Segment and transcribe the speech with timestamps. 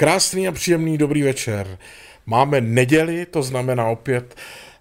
[0.00, 1.78] Krásný a příjemný dobrý večer.
[2.26, 4.34] Máme neděli, to znamená opět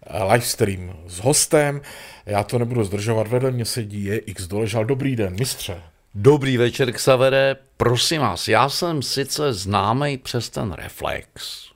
[0.03, 1.81] eh, livestream s hostem.
[2.25, 4.85] Já to nebudu zdržovat, vedle mě sedí je X Doležal.
[4.85, 5.81] Dobrý den, mistře.
[6.15, 7.55] Dobrý večer, Xavere.
[7.77, 11.29] Prosím vás, já jsem sice známý přes ten reflex,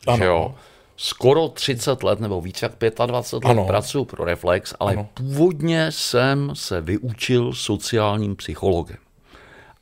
[0.07, 0.17] ano.
[0.17, 0.55] že jo?
[0.97, 2.71] Skoro 30 let nebo víc jak
[3.05, 3.61] 25 ano.
[3.61, 5.09] let pracuji pro Reflex, ale ano.
[5.13, 8.97] původně jsem se vyučil sociálním psychologem.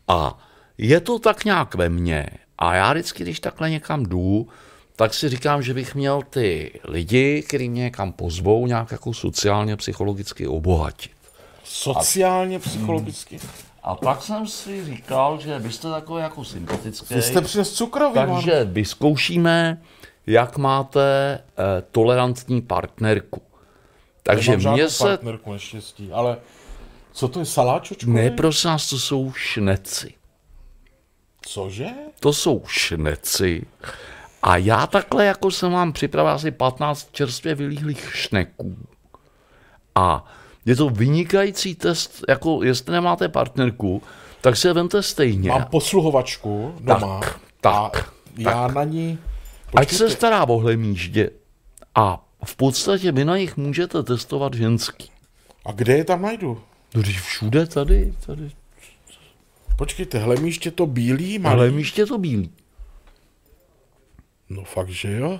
[0.07, 0.47] A
[0.77, 2.27] je to tak nějak ve mně.
[2.61, 4.47] A já vždycky, když takhle někam jdu,
[4.95, 9.77] tak si říkám, že bych měl ty lidi, kteří mě někam pozvou, nějak jako sociálně,
[9.77, 11.11] psychologicky obohatit.
[11.63, 13.39] Sociálně, psychologicky?
[13.83, 17.15] A pak jsem si říkal, že vy jste takový jako sympatický.
[17.15, 18.73] Vy jste přes cukrový, Takže man.
[18.73, 19.81] vyzkoušíme,
[20.27, 23.41] jak máte eh, tolerantní partnerku.
[24.23, 25.03] Takže mě se...
[25.03, 26.37] partnerku neštěstí, ale
[27.11, 28.11] co to je saláčočko?
[28.11, 30.20] Ne, prosím nás, to jsou šneci.
[31.53, 31.87] Cože?
[32.19, 33.65] To jsou šneci.
[34.43, 38.77] A já takhle, jako jsem vám připravil asi 15 čerstvě vylíhlých šneků.
[39.95, 40.25] A
[40.65, 44.01] je to vynikající test, jako jestli nemáte partnerku,
[44.41, 45.49] tak si je vemte stejně.
[45.49, 47.19] Mám posluhovačku doma.
[47.19, 48.13] Tak, tak.
[48.37, 48.75] já tak.
[48.75, 49.19] na ní...
[49.71, 49.81] Počkejte.
[49.81, 51.29] Ať se stará o hlemíždě.
[51.95, 55.11] A v podstatě vy na nich můžete testovat ženský.
[55.65, 56.61] A kde je tam najdu?
[56.95, 58.51] No, všude tady, tady.
[59.81, 61.39] Počkejte, hlemíště to bílý?
[61.39, 61.55] Malý?
[61.55, 62.51] Hlemíště to bílý.
[64.49, 65.39] No fakt, že jo?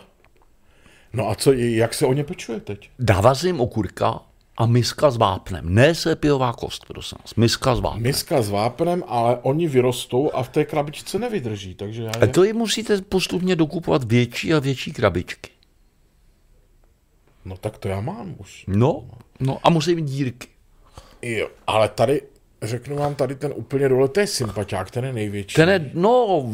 [1.14, 2.90] No a co, jak se o ně pečuje teď?
[3.00, 4.20] Dává se jim okurka
[4.58, 5.76] a miska s vápnem.
[5.76, 7.36] Ne sepijová kost, prosím vás.
[7.36, 8.04] Miska s vápnem.
[8.04, 12.22] Miska s vápnem, ale oni vyrostou a v té krabičce nevydrží, takže já je...
[12.22, 15.52] A to jim musíte postupně dokupovat větší a větší krabičky.
[17.46, 18.66] No tak to já mám už.
[18.68, 20.48] No, no a musí mít dírky.
[21.22, 22.22] Jo, ale tady
[22.64, 25.56] Řeknu vám tady ten úplně dole, to je sympatiák, ten je největší.
[25.56, 26.46] Ten je, no,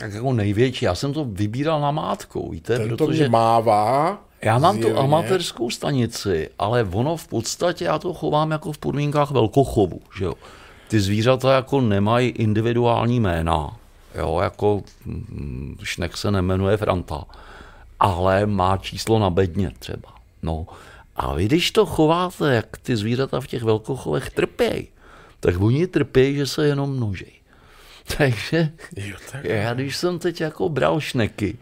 [0.00, 3.24] tak jako největší, já jsem to vybíral na mátkou, víte, ten protože...
[3.24, 4.18] to mává.
[4.42, 4.94] Já mám zjevně.
[4.94, 10.24] tu amatérskou stanici, ale ono v podstatě, já to chovám jako v podmínkách velkochovu, že
[10.24, 10.34] jo.
[10.88, 13.76] Ty zvířata jako nemají individuální jména,
[14.14, 17.24] jo, jako hm, šnek se nemenuje Franta,
[18.00, 20.08] ale má číslo na bedně třeba,
[20.42, 20.66] no.
[21.16, 24.88] A vy, když to chováte, jak ty zvířata v těch velkochovech trpějí,
[25.42, 27.32] tak oni trpí, že se jenom množí.
[28.18, 31.58] Takže jo, tak já, když jsem teď jako bral šneky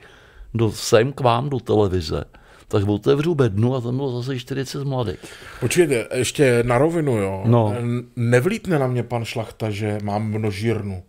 [0.54, 2.24] do, sem k vám do televize,
[2.68, 5.18] tak otevřu bednu a tam bylo zase 40 mladých.
[5.60, 7.42] Počkejte, ještě na rovinu, jo.
[7.46, 7.74] No.
[8.16, 11.02] Nevlítne na mě pan Šlachta, že mám množírnu.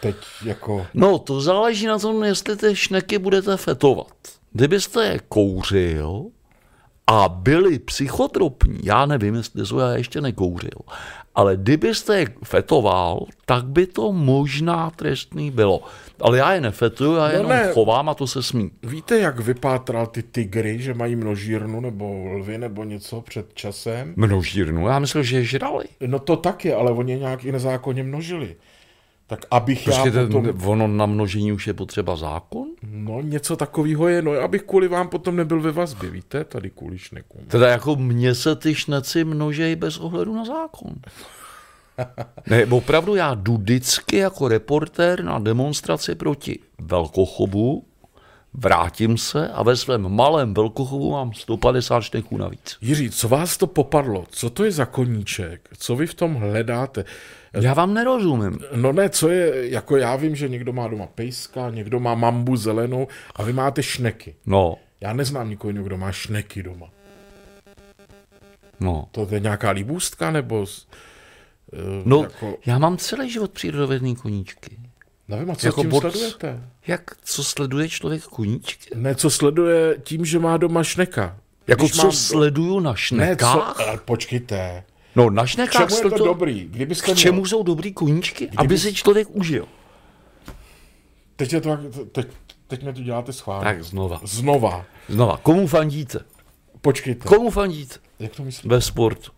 [0.00, 0.86] Teď jako...
[0.94, 4.12] No, to záleží na tom, jestli ty šneky budete fetovat.
[4.52, 6.24] Kdybyste je kouřil
[7.06, 10.78] a byli psychotropní, já nevím, jestli jsou, já ještě nekouřil,
[11.34, 15.82] ale kdybyste je fetoval, tak by to možná trestný bylo.
[16.20, 17.72] Ale já je nefetuju, já je no jenom ne.
[17.72, 18.70] chovám a to se smí.
[18.82, 24.14] Víte, jak vypátral ty tygry, že mají množírnu nebo lvy nebo něco před časem?
[24.16, 24.88] Množírnu?
[24.88, 25.84] Já myslel, že je žrali.
[26.06, 28.56] No to taky, ale oni nějak i nezákonně množili.
[29.32, 30.54] Tak abych Počkejte, já potom...
[30.64, 32.68] ono na množení už je potřeba zákon?
[32.82, 36.98] No něco takového je, no abych kvůli vám potom nebyl ve vazbě, víte, tady kvůli
[36.98, 37.44] šnekům.
[37.48, 40.94] Teda jako mě se ty šneci množejí bez ohledu na zákon.
[42.46, 47.84] ne, opravdu já jdu vždycky jako reportér na demonstraci proti velkochobu,
[48.54, 52.76] vrátím se a ve svém malém velkochovu mám 150 šteků navíc.
[52.80, 54.24] Jiří, co vás to popadlo?
[54.30, 55.68] Co to je za koníček?
[55.78, 57.04] Co vy v tom hledáte?
[57.60, 58.58] Já vám nerozumím.
[58.74, 62.56] No ne, co je, jako já vím, že někdo má doma pejska, někdo má mambu
[62.56, 64.34] zelenou a vy máte šneky.
[64.46, 64.76] No.
[65.00, 66.86] Já neznám nikoho, kdo má šneky doma.
[68.80, 69.08] No.
[69.10, 70.60] To je nějaká líbůstka, nebo...
[70.60, 70.66] Uh,
[72.04, 72.58] no, jako...
[72.66, 74.78] já mám celý život přírodovědný koníčky.
[75.28, 76.00] Nevím, a co jako tím bod...
[76.00, 76.62] sledujete?
[76.86, 78.90] Jak, co sleduje člověk koníčky?
[78.94, 81.36] Ne, co sleduje tím, že má doma šneka.
[81.66, 82.12] Jako Když co mám...
[82.12, 83.78] sleduju na šnekách?
[83.78, 83.98] Ne, co...
[84.04, 84.84] počkejte.
[85.16, 86.64] No na šnekách čemu je to, to dobrý?
[86.64, 87.46] Kdybyste k čemu měl...
[87.46, 88.46] jsou dobrý koníčky?
[88.46, 88.56] Kdyby...
[88.56, 89.68] Aby si člověk užil.
[91.36, 91.78] Teď, je to,
[92.12, 92.26] teď,
[92.66, 93.64] teď mě to děláte schválně.
[93.64, 94.20] Tak znova.
[94.24, 94.84] Znova.
[95.08, 95.36] Znova.
[95.36, 96.18] Komu fandíte?
[96.80, 97.28] Počkejte.
[97.28, 97.94] Komu fandíte?
[98.18, 98.74] Jak to myslíte?
[98.74, 99.32] Ve sportu.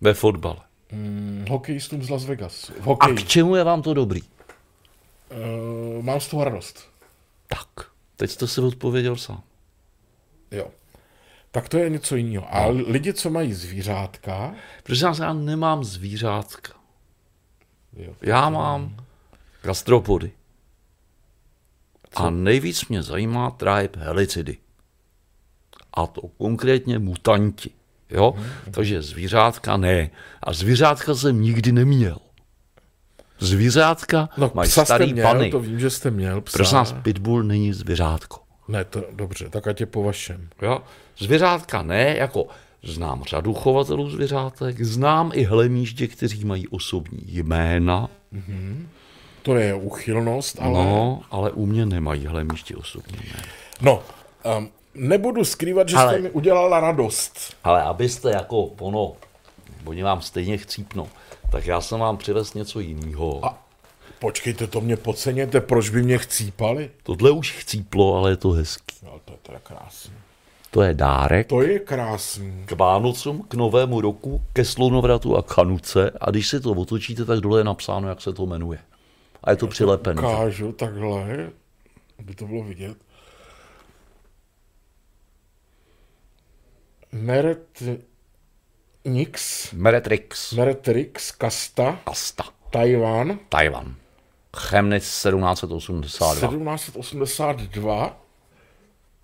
[0.00, 0.58] Ve fotbale.
[0.90, 2.72] Hmm, hokejistům z Las Vegas.
[2.80, 4.20] V A k čemu je vám to dobrý?
[4.22, 6.88] Uh, mám z toho radost.
[7.48, 9.42] Tak, teď jste si odpověděl sám.
[10.50, 10.66] Jo
[11.50, 12.54] tak to je něco jiného.
[12.54, 12.70] A no.
[12.86, 14.54] lidi, co mají zvířátka...
[14.82, 16.72] Protože já nemám zvířátka.
[17.96, 18.96] Jo, já mám
[19.62, 20.32] gastropody.
[22.10, 22.22] Co?
[22.22, 24.56] A nejvíc mě zajímá tribe helicidy.
[25.94, 27.70] A to konkrétně mutanti.
[28.10, 28.34] Jo?
[28.36, 28.72] Hmm.
[28.72, 30.10] Takže zvířátka ne.
[30.42, 32.18] A zvířátka jsem nikdy neměl.
[33.38, 35.50] Zvířátka No, mají starý měl, pany.
[35.50, 36.58] to vím, že jste měl psa.
[36.58, 38.38] Prosím nás, pitbull není zvířátko.
[38.68, 40.48] Ne, to dobře, tak ať je po vašem.
[40.62, 40.78] Jo?
[41.18, 42.46] Zvířátka ne, jako
[42.82, 48.08] znám řadu chovatelů zvířátek, znám i hlemíždě, kteří mají osobní jména,
[49.42, 50.72] To je uchylnost, ale...
[50.84, 53.42] no, ale u mě nemají hlemíždě osobní jména.
[53.80, 54.02] No,
[54.58, 57.56] um, nebudu skrývat, že Ale- jste mi udělala radost.
[57.64, 59.12] Ale abyste jako ono,
[59.84, 61.08] oni vám stejně chcípnou,
[61.52, 63.44] tak já jsem vám přivez něco jiného.
[63.46, 63.67] A
[64.18, 66.90] počkejte, to mě podceněte, proč by mě chcípali?
[67.02, 68.96] Tohle už chcíplo, ale je to hezký.
[69.02, 70.12] No, to je teda krásný.
[70.70, 72.62] To je dárek To je krásný.
[72.66, 77.24] k Vánocům, k Novému roku, ke Slunovratu a k Chanuce a když si to otočíte,
[77.24, 78.78] tak dole je napsáno, jak se to jmenuje.
[79.44, 80.22] A je to přilepené.
[80.22, 81.50] Ukážu takhle,
[82.18, 82.96] aby to bylo vidět.
[87.12, 87.82] Meret
[89.04, 90.52] Nix, Meretrix.
[90.52, 92.44] Meretrix, Kasta, Kasta.
[92.70, 93.94] Tajvan, Tajvan.
[94.58, 96.34] Chemnitz 1782.
[96.34, 98.16] 1782.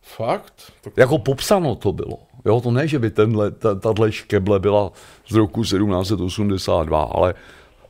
[0.02, 0.72] Fakt?
[0.82, 2.18] To Jako popsáno to bylo.
[2.44, 4.92] Jo, to ne, že by tenhle, ta, tahle škeble byla
[5.28, 7.34] z roku 1782, ale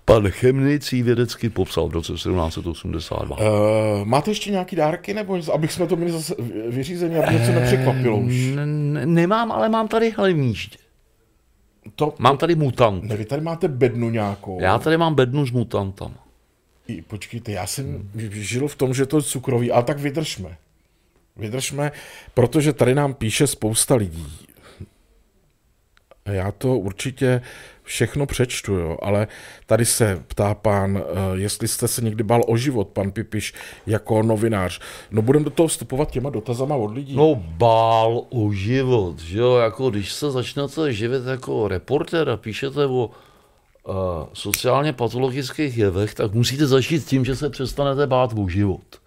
[0.05, 3.37] pan Chemnitz ji vědecky popsal v roce 1782.
[3.37, 3.45] Uh,
[4.05, 6.35] máte ještě nějaký dárky, nebo abych jsme to měli zase
[6.69, 8.35] vyřízení, aby něco nepřekvapilo už?
[9.05, 10.79] Nemám, ale mám tady hlemíždě.
[11.97, 13.05] To, Mám tady mutant.
[13.05, 14.61] ne, vy tady máte bednu nějakou.
[14.61, 16.24] Já tady mám bednu s mutantama.
[16.89, 20.57] I, počkejte, já jsem žil v tom, že to je cukrový, ale tak vydržme.
[21.37, 21.93] Vydržme,
[22.35, 24.47] protože tady nám píše spousta lidí.
[26.25, 27.41] A Já to určitě
[27.83, 29.27] všechno přečtu, jo, ale
[29.67, 33.55] tady se ptá pán, eh, jestli jste se někdy bál o život, pan Pipiš,
[33.87, 34.81] jako novinář.
[35.11, 37.17] No budeme do toho vstupovat těma dotazama od lidí.
[37.17, 42.87] No bál o život, že jo, jako když se začnete živit jako reportér a píšete
[42.87, 43.11] o
[44.33, 49.01] sociálně patologických jevech, tak musíte začít tím, že se přestanete bát o život.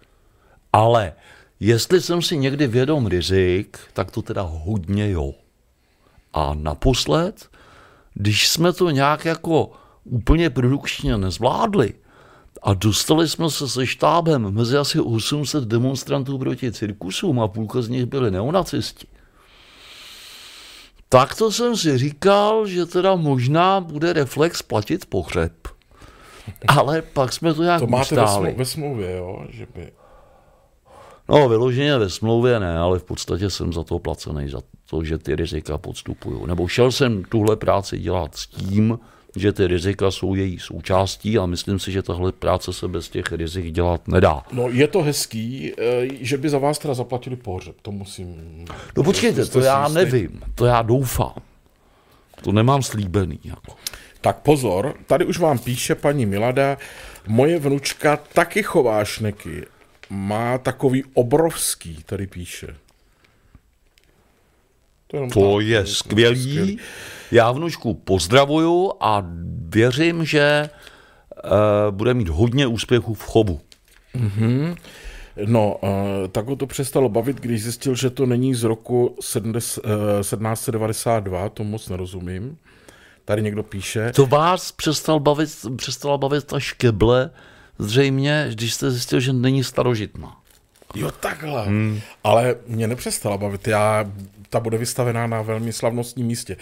[0.72, 1.12] Ale
[1.60, 5.34] jestli jsem si někdy vědom rizik, tak to teda hodně jo.
[6.32, 7.48] A naposled,
[8.14, 9.70] když jsme to nějak jako
[10.04, 11.94] úplně produkčně nezvládli
[12.62, 17.88] a dostali jsme se se štábem mezi asi 800 demonstrantů proti cirkusům a půlka z
[17.88, 19.06] nich byli neonacisti,
[21.08, 25.52] tak to jsem si říkal, že teda možná bude reflex platit pohřeb.
[26.68, 28.54] Ale pak jsme to nějak to máte ustáli.
[28.56, 29.92] ve smlouvě, jo, že by...
[31.28, 34.60] No, vyloženě ve smlouvě ne, ale v podstatě jsem za to placený, za
[34.90, 36.46] to, že ty rizika podstupuju.
[36.46, 38.98] Nebo šel jsem tuhle práci dělat s tím,
[39.38, 43.32] že ty rizika jsou její součástí a myslím si, že tahle práce se bez těch
[43.32, 44.42] rizik dělat nedá.
[44.52, 48.64] No je to hezký, eh, že by za vás teda zaplatili pohřeb, to musím...
[48.96, 51.34] No počkejte, to já nevím, to já doufám.
[52.42, 53.40] To nemám slíbený.
[53.44, 53.74] Jako.
[54.20, 56.76] Tak pozor, tady už vám píše paní Milada,
[57.26, 59.66] moje vnučka taky chová šneky.
[60.10, 62.76] Má takový obrovský, tady píše.
[65.10, 66.78] To To tak, je skvělý.
[67.32, 69.26] Já vnučku pozdravuju a
[69.68, 70.70] věřím, že
[71.44, 71.50] uh,
[71.90, 73.60] bude mít hodně úspěchů v chovu.
[75.46, 75.88] No, uh,
[76.32, 79.90] tak ho to přestalo bavit, když zjistil, že to není z roku 70, uh,
[80.20, 82.58] 1792, to moc nerozumím.
[83.24, 84.12] Tady někdo píše.
[84.12, 87.30] To vás přestal bavit, přestala bavit ta škeble,
[87.78, 90.36] zřejmě, když jste zjistil, že není starožitná.
[90.94, 91.66] Jo, takhle.
[91.66, 92.00] Hmm.
[92.24, 93.68] Ale mě nepřestala bavit.
[93.68, 94.04] Já,
[94.50, 96.56] ta bude vystavená na velmi slavnostním místě.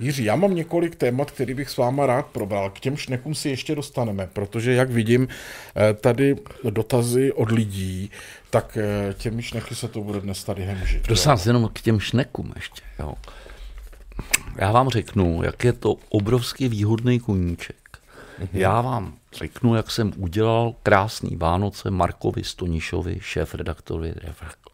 [0.00, 2.70] Jiří, já mám několik témat, který bych s váma rád probral.
[2.70, 6.36] K těm šnekům si ještě dostaneme, protože jak vidím eh, tady
[6.70, 8.10] dotazy od lidí,
[8.50, 11.02] tak eh, těmi šneky se to bude dnes tady hemžit.
[11.02, 12.82] Prosím vás, jenom k těm šnekům ještě.
[12.98, 13.14] Jo.
[14.56, 17.76] Já vám řeknu, jak je to obrovský výhodný koníček.
[18.52, 24.14] Já vám řeknu, jak jsem udělal krásný Vánoce Markovi Stonišovi, šéf redaktorovi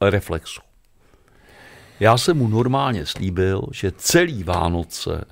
[0.00, 0.60] Reflexu.
[2.00, 5.24] Já jsem mu normálně slíbil, že celý Vánoce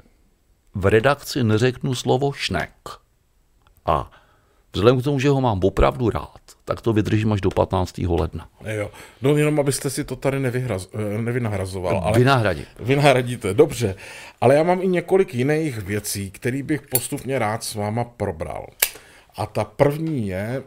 [0.74, 2.72] v redakci neřeknu slovo šnek.
[3.86, 4.10] A
[4.72, 7.98] vzhledem k tomu, že ho mám opravdu rád, tak to vydržím až do 15.
[7.98, 8.48] ledna.
[8.64, 8.90] Jo.
[9.22, 12.00] No jenom, abyste si to tady nevyhraz, eh, nevynahrazoval.
[12.04, 12.18] Ale...
[12.18, 12.68] Vynahradit.
[12.80, 13.94] Vynahradíte, dobře.
[14.40, 18.66] Ale já mám i několik jiných věcí, které bych postupně rád s váma probral.
[19.36, 20.62] A ta první je,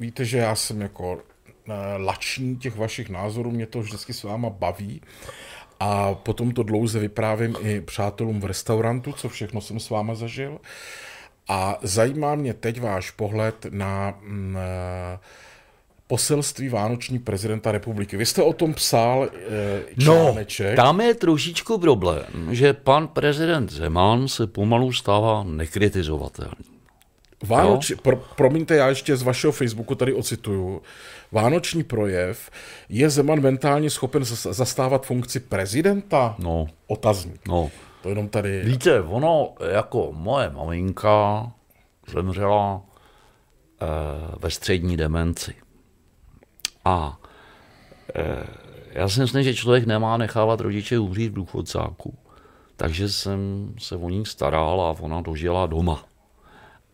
[0.00, 1.22] víte, že já jsem jako
[1.98, 5.00] lační těch vašich názorů, mě to vždycky s váma baví.
[5.80, 10.58] A potom to dlouze vyprávím i přátelům v restaurantu, co všechno jsem s váma zažil.
[11.48, 15.18] A zajímá mě teď váš pohled na mm, eh,
[16.06, 18.16] poselství Vánoční prezidenta republiky.
[18.16, 20.78] Vy jste o tom psal eh, článeček.
[20.78, 26.74] No, tam je trošičku problém, že pan prezident Zeman se pomalu stává nekritizovatelný.
[27.46, 30.82] Vánoč, pro, promiňte, já ještě z vašeho Facebooku tady ocituju.
[31.32, 32.50] Vánoční projev.
[32.88, 36.34] Je Zeman mentálně schopen zas- zastávat funkci prezidenta?
[36.38, 37.48] No, Otazník.
[37.48, 37.70] no.
[38.02, 38.62] To jenom tady...
[38.64, 41.50] Víte, ono, jako moje maminka
[42.12, 42.82] zemřela
[43.82, 43.86] eh,
[44.40, 45.54] ve střední demenci.
[46.84, 47.18] A
[48.14, 48.46] eh,
[48.90, 52.14] já si myslím, že člověk nemá nechávat rodiče umřít v důchodzáku.
[52.76, 56.04] Takže jsem se o ní staral a ona dožila doma.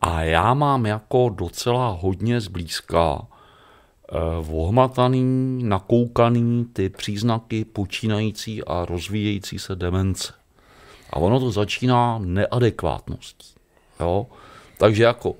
[0.00, 4.16] A já mám jako docela hodně zblízka eh,
[4.52, 10.32] ohmataný, nakoukaný ty příznaky počínající a rozvíjející se demence.
[11.10, 13.54] A ono to začíná neadekvátností.
[14.00, 14.26] Jo?
[14.78, 15.36] Takže jako,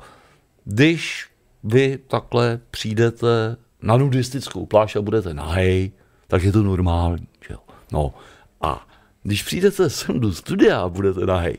[0.64, 1.30] když
[1.64, 5.92] vy takhle přijdete na nudistickou pláž a budete nahej,
[6.26, 7.28] tak je to normální.
[7.48, 7.60] Že jo?
[7.92, 8.14] No
[8.60, 8.86] a
[9.22, 11.58] když přijdete sem do studia a budete nahej,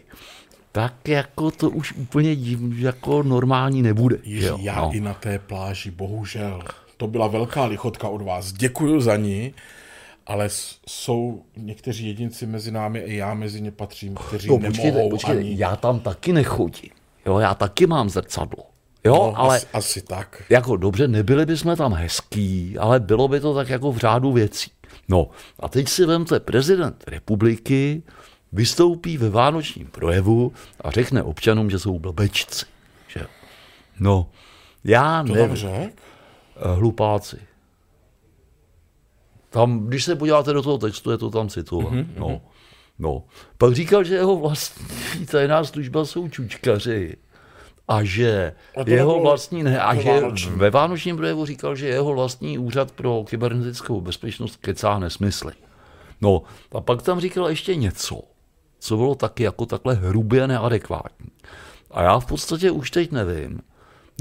[0.71, 4.17] tak jako to už úplně div, jako normální nebude.
[4.23, 4.57] Ježi, jo?
[4.61, 4.89] já no.
[4.93, 6.61] i na té pláži, bohužel.
[6.97, 8.53] To byla velká lichotka od vás.
[8.53, 9.53] Děkuji za ní,
[10.27, 10.49] ale
[10.87, 15.39] jsou někteří jedinci mezi námi, i já mezi ně patřím, kteří No, nemohou počkejte, počkejte,
[15.39, 15.53] ani...
[15.57, 16.89] já tam taky nechodím.
[17.25, 18.63] Jo, já taky mám zrcadlo.
[19.05, 20.43] Jo, No, ale asi, asi tak.
[20.49, 24.71] jako dobře, nebyli bychom tam hezký, ale bylo by to tak jako v řádu věcí.
[25.09, 28.03] No a teď si vemte, prezident republiky
[28.51, 32.65] vystoupí ve vánočním projevu a řekne občanům, že jsou blbečci.
[33.07, 33.21] Že?
[33.99, 34.29] No,
[34.83, 35.55] já To nevím.
[35.55, 36.01] řek?
[36.57, 37.37] Eh, Hlupáci.
[39.49, 41.91] Tam, když se podíváte do toho textu, je to tam citovat.
[41.91, 42.19] Mhm, Mm-hmm.
[42.19, 42.41] No.
[42.99, 43.23] no.
[43.57, 47.15] Pak říkal, že jeho vlastní tajná služba jsou čučkaři.
[47.87, 50.57] A že A to jeho vlastní, ne, a že Vánočním.
[50.57, 55.53] ve Vánočním projevu říkal, že jeho vlastní úřad pro kybernetickou bezpečnost kecá nesmysly.
[56.21, 56.41] No,
[56.71, 58.21] a pak tam říkal ještě něco,
[58.81, 61.27] co bylo taky jako takhle hrubě neadekvátní.
[61.91, 63.59] A já v podstatě už teď nevím,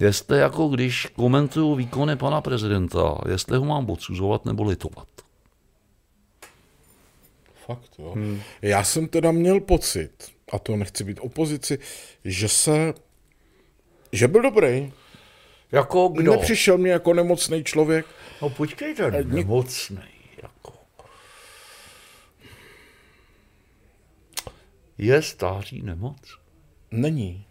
[0.01, 5.09] jestli jako když komentuju výkony pana prezidenta, jestli ho mám odsuzovat nebo litovat.
[7.67, 8.13] Fakt, jo.
[8.13, 8.41] Hmm.
[8.63, 10.11] Já jsem teda měl pocit,
[10.53, 11.79] a to nechci být opozici,
[12.25, 12.95] že se,
[14.13, 14.93] že byl dobrý.
[15.73, 16.33] Jako kdo?
[16.33, 18.07] Nepřišel mě jako nemocný člověk.
[18.43, 19.99] No počkejte, nemocnej.
[19.99, 20.20] Jako.
[25.03, 26.39] Je stáří nemoc?
[26.91, 27.47] Není.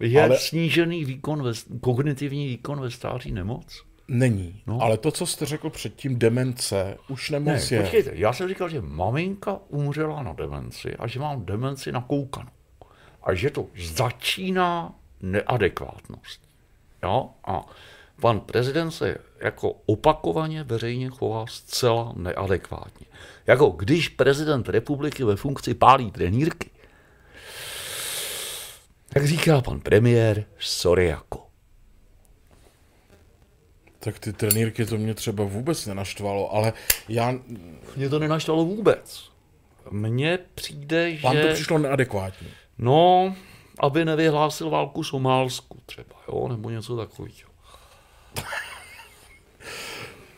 [0.00, 3.84] Je Ale- snížený výkon ve, kognitivní výkon ve stáří nemoc?
[4.08, 4.62] Není.
[4.66, 4.82] No.
[4.82, 7.82] Ale to, co jste řekl předtím, demence, už nemoc Ne, je.
[7.82, 12.50] počkejte, já jsem říkal, že maminka umřela na demenci a že mám demenci nakoukanou.
[13.22, 16.40] A že to začíná neadekvátnost.
[17.02, 17.30] Jo?
[17.44, 17.66] A
[18.20, 23.06] pan prezident se jako opakovaně veřejně chová zcela neadekvátně.
[23.46, 26.70] Jako když prezident republiky ve funkci pálí trenýrky,
[29.14, 31.46] jak říká pan premiér, sorry jako.
[33.98, 36.72] Tak ty trenýrky to mě třeba vůbec nenaštvalo, ale
[37.08, 37.34] já,
[37.96, 39.30] Mě to nenaštvalo vůbec.
[39.90, 41.42] Mně přijde, vám že...
[41.42, 42.48] to přišlo neadekvátní.
[42.78, 43.34] No,
[43.80, 47.45] aby nevyhlásil válku Somálsku třeba, jo, nebo něco takového.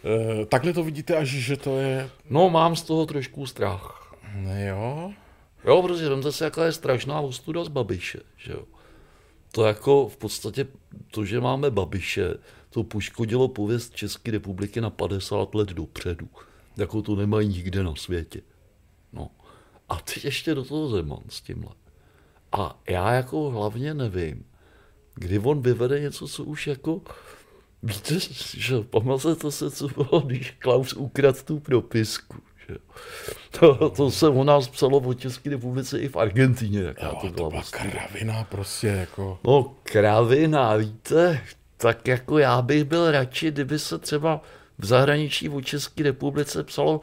[0.04, 2.10] E, takhle to vidíte až, že to je...
[2.30, 4.14] No, mám z toho trošku strach.
[4.34, 5.12] Ne jo?
[5.64, 8.64] Jo, protože vemte si, jaká je strašná ostuda z Babiše, že jo.
[9.52, 10.66] To jako v podstatě,
[11.10, 12.34] to, že máme Babiše,
[12.70, 16.28] to poškodilo pověst České republiky na 50 let dopředu.
[16.76, 18.40] Jako to nemají nikde na světě.
[19.12, 19.30] No.
[19.88, 21.74] A teď ještě do toho Zeman s tímhle.
[22.52, 24.46] A já jako hlavně nevím,
[25.14, 27.00] kdy on vyvede něco, co už jako...
[27.82, 28.14] Víte,
[28.56, 32.36] že pamatujete se, co bylo, když Klaus ukradl tu propisku.
[32.68, 32.74] Že?
[33.60, 37.26] To, to se o nás psalo o České republice i v Argentině, jaká Jo, to
[37.26, 37.84] to byla byla ostuda.
[37.90, 39.38] kravina prostě jako...
[39.44, 41.40] No, kravina, víte,
[41.76, 44.40] tak jako já bych byl radši, kdyby se třeba
[44.78, 47.00] v zahraničí o České republice psalo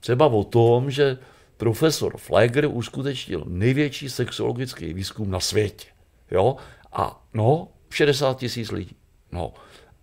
[0.00, 1.18] třeba o tom, že
[1.56, 5.86] profesor Fleger uskutečnil největší sexologický výzkum na světě.
[6.30, 6.56] Jo?
[6.92, 8.96] A no, 60 tisíc lidí.
[9.32, 9.52] No.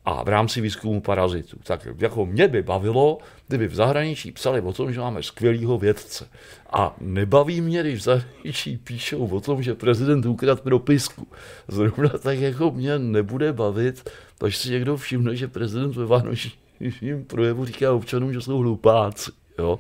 [0.06, 1.58] A v rámci výzkumu parazitů.
[1.64, 6.28] Tak jako mě by bavilo, kdyby v zahraničí psali o tom, že máme skvělýho vědce.
[6.74, 11.28] A nebaví mě, když v zahraničí píšou o tom, že prezident ukradl propisku.
[11.68, 14.10] Zrovna tak jako mě nebude bavit,
[14.42, 19.32] až si někdo všimne, že prezident ve vánočním projevu říká občanům, že jsou hlupáci.
[19.60, 19.80] Jo?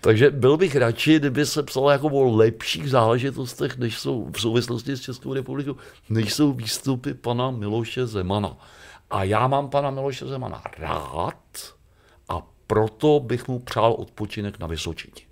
[0.00, 4.96] Takže byl bych radši, kdyby se psalo jako o lepších záležitostech, než jsou v souvislosti
[4.96, 5.76] s Českou republikou,
[6.10, 8.56] než jsou výstupy pana Miloše Zemana.
[9.10, 11.74] A já mám pana Miloše Zemana rád
[12.28, 15.26] a proto bych mu přál odpočinek na Vysočině.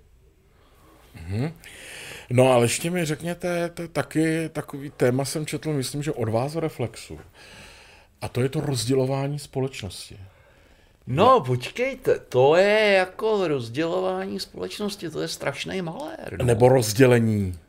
[2.29, 6.55] No ale ještě mi řekněte, to taky takový téma jsem četl, myslím, že od vás
[6.55, 7.19] Reflexu.
[8.21, 10.19] A to je to rozdělování společnosti.
[11.07, 16.35] No, počkejte, to je jako rozdělování společnosti, to je strašný malér.
[16.39, 16.45] No.
[16.45, 17.59] Nebo rozdělení.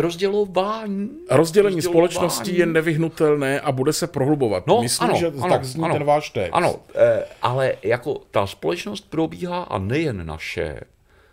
[0.00, 1.10] Rozdělování.
[1.30, 4.66] Rozdělení společnosti je nevyhnutelné a bude se prohlubovat.
[4.66, 6.50] No, Myslím, ano, že ano, tak zní ano, ten váš text.
[6.52, 10.80] Ano, eh, ale jako ta společnost probíhá a nejen naše,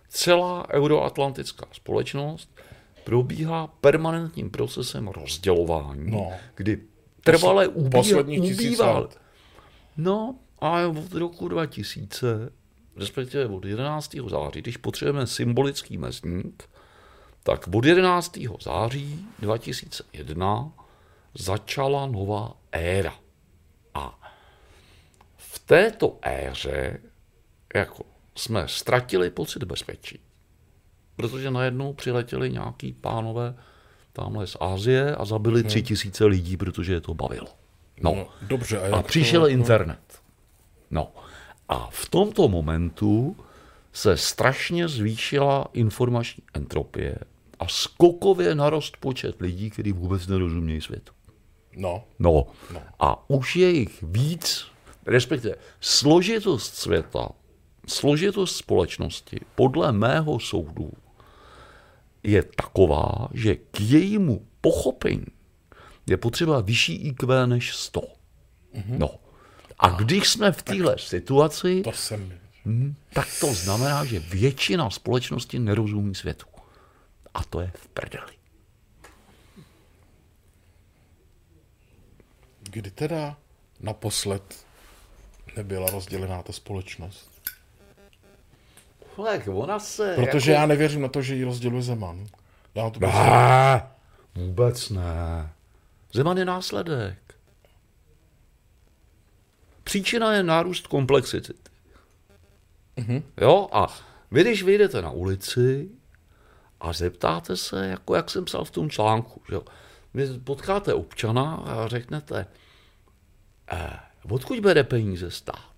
[0.10, 2.50] celá euroatlantická společnost
[3.04, 6.32] probíhá permanentním procesem rozdělování, No.
[6.56, 6.80] kdy
[7.24, 7.68] trvale
[8.02, 9.00] tisíc ubývá.
[9.00, 9.18] let.
[9.98, 12.50] No a od roku 2000,
[12.98, 14.30] respektive od 11.
[14.30, 16.64] září, když potřebujeme symbolický mezník,
[17.46, 18.38] tak od 11.
[18.62, 20.72] září 2001
[21.34, 23.14] začala nová éra.
[23.94, 24.20] A
[25.38, 27.00] v této éře
[27.76, 28.04] jako
[28.36, 30.20] jsme ztratili pocit bezpečí,
[31.16, 33.56] protože najednou přiletěli nějaký pánové
[34.14, 37.48] tamhle z Ázie a zabili tři tisíce lidí, protože je to bavilo.
[38.02, 38.16] No.
[38.16, 38.80] No, dobře.
[38.80, 40.22] A, A přišel to, internet.
[40.92, 41.12] No.
[41.70, 43.38] A v tomto momentu
[43.94, 47.16] se strašně zvýšila informační entropie
[47.60, 51.14] a skokově narost počet lidí, kteří vůbec nerozumějí světu.
[52.20, 52.80] No, No.
[53.00, 54.66] A už je jich víc,
[55.06, 57.30] respektive složitost světa,
[57.88, 60.92] složitost společnosti, podle mého soudu,
[62.24, 65.26] je taková, že k jejímu pochopení
[66.08, 68.02] je potřeba vyšší IQ než 100.
[68.88, 69.10] No.
[69.80, 72.34] A když jsme v téhle situaci, to jsem...
[73.14, 76.46] tak to znamená, že většina společnosti nerozumí světu.
[77.36, 78.34] A to je v prdeli.
[82.64, 83.38] Kdy teda
[83.80, 84.66] naposled
[85.56, 87.42] nebyla rozdělená ta společnost?
[89.24, 90.16] Tak ona se...
[90.16, 90.62] Protože jako...
[90.62, 92.28] já nevěřím na to, že ji rozděluje Zeman.
[92.76, 93.00] Já to.
[93.00, 93.88] Ne,
[94.36, 95.54] vůbec ne.
[96.14, 97.36] Zeman je následek.
[99.84, 101.54] Příčina je nárůst komplexity.
[102.98, 103.24] Mm-hmm.
[103.42, 103.98] Jo, a
[104.32, 105.90] vy, když vyjdete na ulici
[106.86, 109.58] a zeptáte se, jako jak jsem psal v tom článku, že
[110.14, 112.48] vy potkáte občana a řeknete,
[113.72, 115.76] eh, odkud bere peníze stát?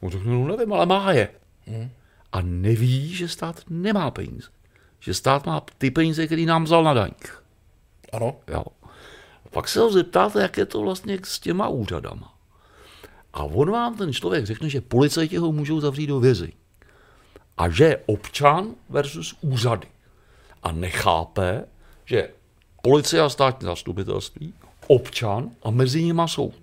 [0.00, 1.28] On řekne, no nevím, ale má je.
[1.66, 1.90] Mm.
[2.32, 4.48] A neví, že stát nemá peníze.
[5.00, 7.42] Že stát má ty peníze, které nám vzal na daních.
[8.12, 8.64] Ano, Jo.
[9.50, 12.34] Pak se ho zeptáte, jak je to vlastně s těma úřadama.
[13.32, 16.52] A on vám ten člověk řekne, že policajti ho můžou zavřít do vězení.
[17.58, 19.86] A že je občan versus úřady.
[20.62, 21.64] A nechápe,
[22.04, 22.30] že
[22.82, 24.54] policie a státní zastupitelství,
[24.86, 26.54] občan a mezi nimi soud.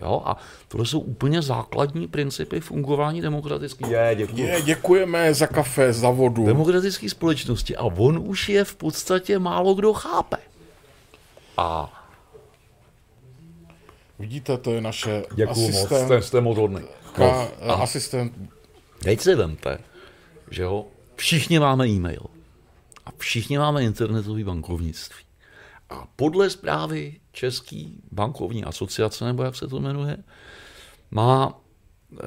[0.00, 0.22] Jo?
[0.24, 0.36] A
[0.68, 3.88] tohle jsou úplně základní principy fungování demokratické.
[3.88, 6.46] Je, děkuji je, děkujeme za kafe, za vodu.
[6.46, 10.36] demokratické společnosti a on už je v podstatě málo kdo chápe.
[11.56, 11.94] A
[14.18, 16.80] Vidíte, to je naše děkuji moc, asistent, jste, jste moc hodný.
[17.12, 18.32] ka, No, asistent
[19.02, 19.78] teď si vemte,
[20.50, 20.84] že jo,
[21.16, 22.20] všichni máme e-mail
[23.08, 25.24] a všichni máme internetové bankovnictví.
[25.90, 30.16] A podle zprávy Český bankovní asociace, nebo jak se to jmenuje,
[31.10, 31.60] má,
[32.22, 32.26] eh,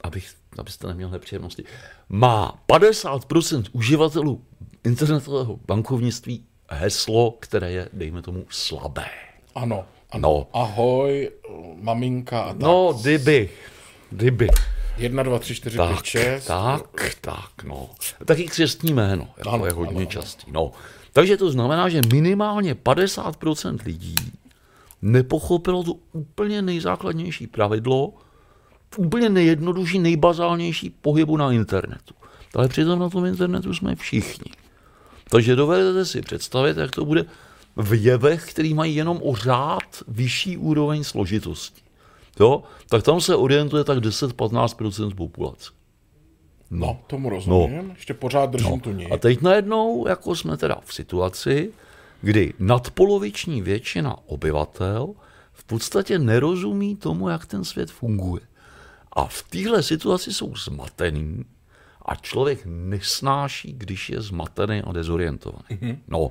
[0.00, 1.64] abych, abyste neměl nepříjemnosti,
[2.08, 4.44] má 50% uživatelů
[4.84, 9.06] internetového bankovnictví heslo, které je, dejme tomu, slabé.
[9.54, 10.28] Ano, ano.
[10.28, 10.60] No.
[10.60, 11.30] Ahoj,
[11.74, 12.58] maminka a tak.
[12.58, 13.50] No, kdyby,
[14.10, 14.48] kdyby.
[14.98, 16.46] 1, 2, 3, 4, 5, Tak, 6.
[16.46, 17.90] tak, tak, no.
[18.24, 20.06] Taky křestní jméno, jako Ano, je hodně ano.
[20.06, 20.52] častý.
[20.52, 20.72] No.
[21.12, 24.14] Takže to znamená, že minimálně 50% lidí
[25.02, 28.12] nepochopilo to úplně nejzákladnější pravidlo,
[28.96, 32.14] úplně nejjednodušší, nejbazálnější pohybu na internetu.
[32.54, 34.52] Ale přitom na tom internetu jsme všichni.
[35.30, 37.24] Takže dovedete si představit, jak to bude
[37.76, 41.82] v jevech, který mají jenom o řád vyšší úroveň složitosti.
[42.40, 42.62] Jo?
[42.88, 45.70] Tak tam se orientuje tak 10-15% populace.
[46.70, 47.90] No, tomu rozumím.
[47.90, 48.80] Ještě pořád držím No.
[48.80, 49.06] tu ní.
[49.10, 51.72] A teď najednou jako jsme teda v situaci,
[52.20, 55.14] kdy nadpoloviční většina obyvatel
[55.52, 58.42] v podstatě nerozumí tomu, jak ten svět funguje.
[59.12, 61.44] A v téhle situaci jsou zmatený
[62.06, 65.64] a člověk nesnáší, když je zmatený a dezorientovaný.
[65.70, 65.98] Mm-hmm.
[66.08, 66.30] No.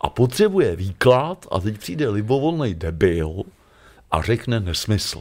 [0.00, 3.42] A potřebuje výklad a teď přijde libovolný debil
[4.10, 5.20] a řekne nesmysl.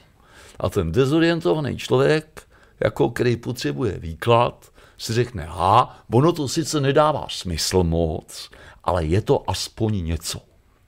[0.60, 2.42] A ten dezorientovaný člověk,
[2.80, 8.50] jako který potřebuje výklad, si řekne, ha, ono to sice nedává smysl moc,
[8.84, 10.42] ale je to aspoň něco.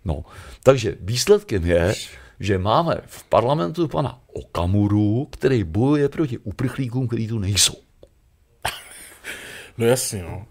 [0.05, 0.23] No,
[0.63, 1.93] takže výsledkem je,
[2.39, 7.73] že máme v parlamentu pana Okamuru, který bojuje proti uprchlíkům, kteří tu nejsou.
[9.77, 10.45] No jasně, no.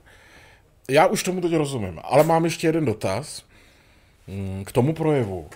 [0.88, 3.42] já už tomu teď rozumím, ale mám ještě jeden dotaz
[4.26, 5.48] mm, k tomu projevu.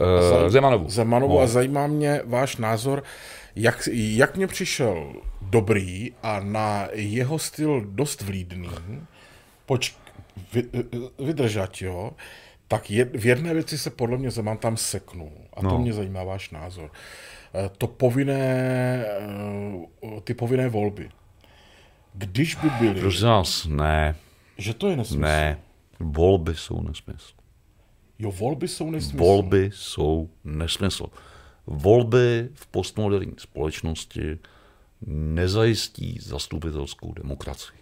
[0.00, 0.88] Uh, Zemanovu.
[0.88, 1.40] Zemanovu no.
[1.40, 3.02] a zajímá mě váš názor,
[3.56, 8.70] jak, jak mě přišel dobrý a na jeho styl dost vlídný,
[9.66, 9.96] poč,
[10.52, 10.62] vy,
[11.18, 12.12] vydržat, jo,
[12.68, 15.32] tak je, v jedné věci se podle mě Zeman tam seknul.
[15.54, 15.70] A no.
[15.70, 16.90] to mě zajímá váš názor.
[17.54, 21.08] Eh, to povinné, eh, ty povinné volby.
[22.14, 23.00] Když by byly...
[23.00, 24.14] Prosím nás, ne.
[24.58, 25.20] Že to je nesmysl?
[25.20, 25.58] Ne.
[26.00, 27.34] Volby jsou nesmysl.
[28.24, 29.16] Jo, volby jsou nesmysl.
[29.16, 31.06] Volby jsou nesmysl.
[31.66, 34.38] Volby v postmoderní společnosti
[35.06, 37.78] nezajistí zastupitelskou demokracii.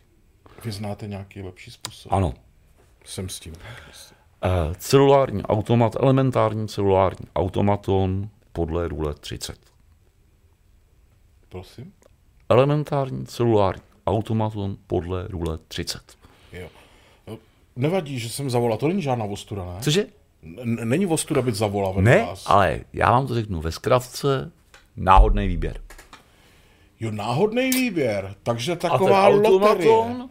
[0.64, 2.12] Vy znáte nějaký lepší způsob?
[2.12, 2.35] Ano.
[3.05, 3.52] Jsem s tím.
[3.52, 9.59] Uh, celulární automat, elementární celulární automaton podle rule 30.
[11.48, 11.92] Prosím?
[12.48, 16.18] Elementární celulární automaton podle rule 30.
[16.52, 16.68] Jo.
[17.76, 19.81] Nevadí, že jsem zavolal, to není žádná ostuda, ne?
[19.81, 20.07] Cože?
[20.64, 22.44] Není ostuda být zavolal Ne, vás.
[22.46, 24.50] ale já vám to řeknu ve zkratce,
[24.96, 25.81] náhodný výběr.
[27.00, 29.90] Jo, náhodný výběr, takže A taková ten loterie.
[29.90, 30.28] automaton,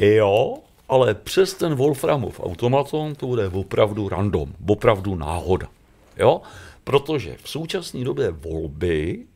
[0.00, 0.54] jo,
[0.88, 5.68] ale přes ten Wolframov automaton to bude opravdu random, opravdu náhoda.
[6.16, 6.40] Jo?
[6.84, 9.26] Protože v současné době volby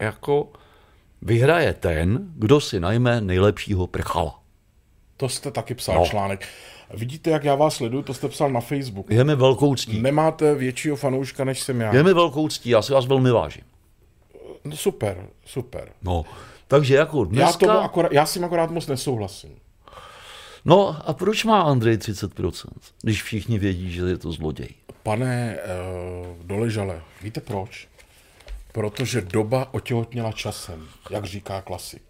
[0.00, 0.48] jako
[1.22, 4.40] vyhraje ten, kdo si najme nejlepšího prchala.
[5.16, 6.06] To jste taky psal No.
[6.06, 6.48] článek.
[6.94, 9.14] Vidíte, jak já vás sleduju, to jste psal na Facebooku.
[9.14, 10.00] Je mi velkou ctí.
[10.00, 11.94] Nemáte většího fanouška, než jsem já.
[11.94, 13.64] Je mi velkou ctí, já si vás velmi vážím.
[14.64, 15.88] No, super, super.
[16.02, 16.24] No,
[16.68, 17.66] takže jako Já, dneska...
[17.66, 19.56] tomu akorát, já s tím akorát moc nesouhlasím.
[20.64, 22.52] No a proč má Andrej 30%,
[23.02, 24.68] když všichni vědí, že je to zloděj?
[25.02, 27.88] Pane uh, Doležale, víte proč?
[28.72, 32.02] Protože doba otěhotněla časem, jak říká klasik.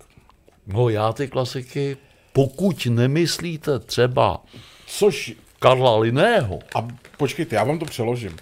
[0.66, 1.96] No já ty klasiky,
[2.32, 4.44] pokud nemyslíte třeba
[4.90, 8.36] Což, Karla Linného, a počkejte, já vám to přeložím.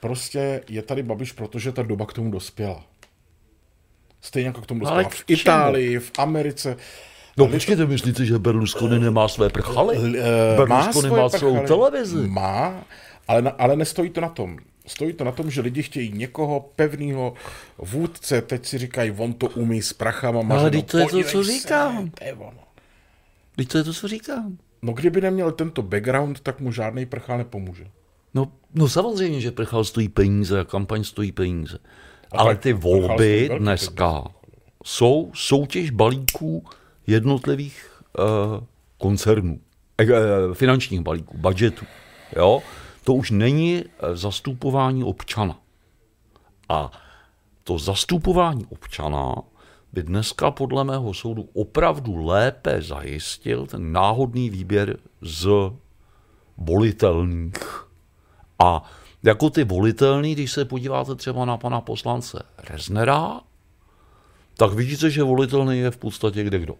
[0.00, 2.84] Prostě je tady Babiš, protože ta doba k tomu dospěla.
[4.20, 5.40] Stejně jako k tomu Ale dospěla k v?
[5.40, 6.76] Itálii, v Americe.
[7.36, 9.96] No počkejte, myslíte, že Berlusconi nemá své prchaly?
[9.96, 12.28] Eh, Berlusconi má, svoje svou televizi.
[12.28, 12.84] Má,
[13.28, 14.58] ale, na, ale nestojí to na tom.
[14.86, 17.34] Stojí to na tom, že lidi chtějí někoho pevného
[17.78, 20.42] vůdce, teď si říkají, on to umí s prachama.
[20.42, 22.10] mařeno, vždyť to je to, co se, říkám.
[22.10, 22.50] to.
[23.56, 24.58] Teď to je to, co říkám.
[24.82, 27.86] No kdyby neměl tento background, tak mu žádný prchal nepomůže.
[28.34, 31.78] No, no samozřejmě, že prchal stojí peníze a kampaň stojí peníze.
[32.32, 34.24] Ale tak ty volby dneska
[34.84, 36.64] jsou soutěž balíků
[37.06, 38.64] jednotlivých uh,
[38.98, 39.60] koncernů,
[39.98, 41.86] eh, eh, finančních balíků, budgetů.
[42.36, 42.62] Jo?
[43.04, 45.58] To už není eh, zastupování občana.
[46.68, 46.90] A
[47.64, 49.34] to zastupování občana
[49.92, 55.48] by dneska podle mého soudu opravdu lépe zajistil ten náhodný výběr z
[56.56, 57.86] volitelných.
[58.58, 58.90] A
[59.22, 63.40] jako ty volitelný, když se podíváte třeba na pana poslance Reznera,
[64.56, 66.74] tak vidíte, že volitelný je v podstatě kde kdo.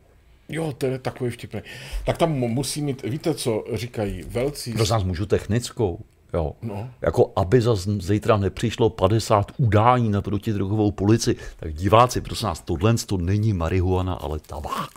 [0.48, 1.60] Jo, to je takový vtipný.
[2.06, 4.72] Tak tam mu- musí mít, víte, co říkají velcí...
[4.72, 6.04] Prosím vás, můžu technickou.
[6.34, 6.52] Jo.
[6.62, 6.90] No.
[7.02, 12.94] Jako aby zas zítra nepřišlo 50 udání na protidrogovou policii, tak diváci, prosím nás, tohle
[13.06, 14.90] to není marihuana, ale tabák.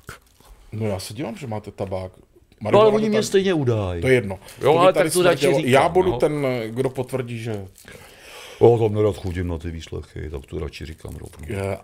[0.71, 2.12] No já se dívám, že máte tabák.
[2.62, 4.02] No ale Marihuana oni to mě tam- stejně udají.
[4.02, 4.39] To je jedno.
[4.62, 6.17] Jo, by ale tady tak to radši říkám, Já budu no.
[6.17, 7.52] ten, kdo potvrdí, že
[8.62, 11.78] Já tam nerad chodím na ty výslechy, tak to radši říkám rovnou.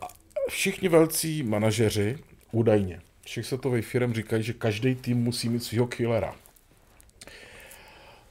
[0.50, 2.18] všichni velcí manažeři,
[2.52, 6.36] údajně, všech světových firm říkají, že každý tým musí mít svého killera.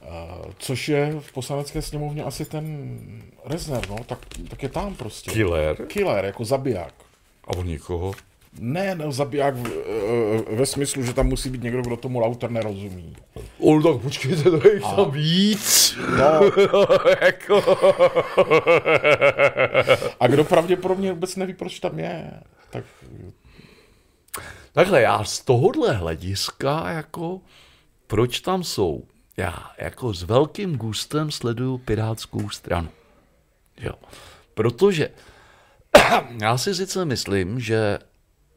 [0.01, 2.87] Eh, Což je v poslanecké sněmovně asi ten
[3.45, 5.31] Rezner, no, tak, tak je tam prostě.
[5.31, 5.75] Killer?
[5.87, 6.93] Killer, jako zabiják.
[7.43, 8.11] A on někoho?
[8.59, 12.51] Ne, ne, zabiják v, eh, ve smyslu, že tam musí být někdo, kdo tomu autor
[12.51, 13.15] nerozumí.
[13.59, 15.95] On tak počkejte, to je tam víc.
[16.17, 16.41] No,
[17.21, 17.63] jako...
[20.19, 22.31] a kdo pravděpodobně vůbec neví, proč tam je.
[22.69, 22.83] Tak
[24.73, 27.41] Takhle, já z tohohle hlediska, jako,
[28.07, 29.03] proč tam jsou?
[29.37, 32.89] Já jako s velkým gustem sleduju Pirátskou stranu.
[33.81, 33.93] Jo.
[34.53, 35.09] Protože
[36.41, 37.99] já si sice myslím, že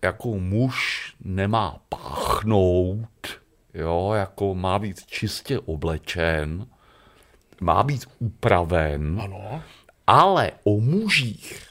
[0.03, 3.29] jako muž nemá páchnout,
[3.75, 6.67] jo, jako má být čistě oblečen,
[7.61, 9.63] má být upraven, ano,
[10.07, 11.69] ale o mužích,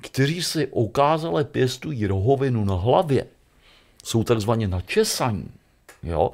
[0.00, 3.26] kteří si okázale pěstují rohovinu na hlavě,
[4.04, 5.50] jsou takzvaně načesaní,
[6.02, 6.30] jo,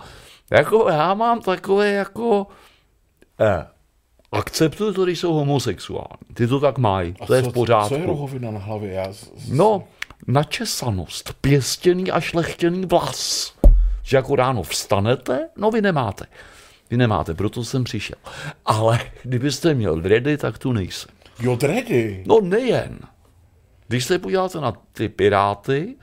[0.53, 2.47] jako já mám takové jako,
[3.41, 3.67] eh,
[4.33, 7.89] akceptuju to, když jsou homosexuální, ty to tak mají, a to je co, v pořádku.
[7.89, 8.93] Co je rohovina na hlavě?
[8.93, 9.85] Já, z- z- No,
[10.27, 13.53] načesanost, pěstěný a šlechtěný vlas.
[14.03, 16.25] Že jako ráno vstanete, no vy nemáte.
[16.91, 18.19] Vy nemáte, proto jsem přišel.
[18.67, 21.11] Ale kdybyste měl dready, tak tu nejsem.
[21.41, 22.25] Jo, dready.
[22.27, 22.99] No nejen.
[23.89, 25.97] Když se podíváte na ty piráty,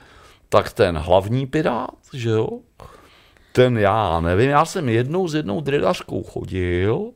[0.50, 2.50] tak ten hlavní pirát, že jo,
[3.60, 7.12] ten já nevím, já jsem jednou s jednou dredařkou chodil,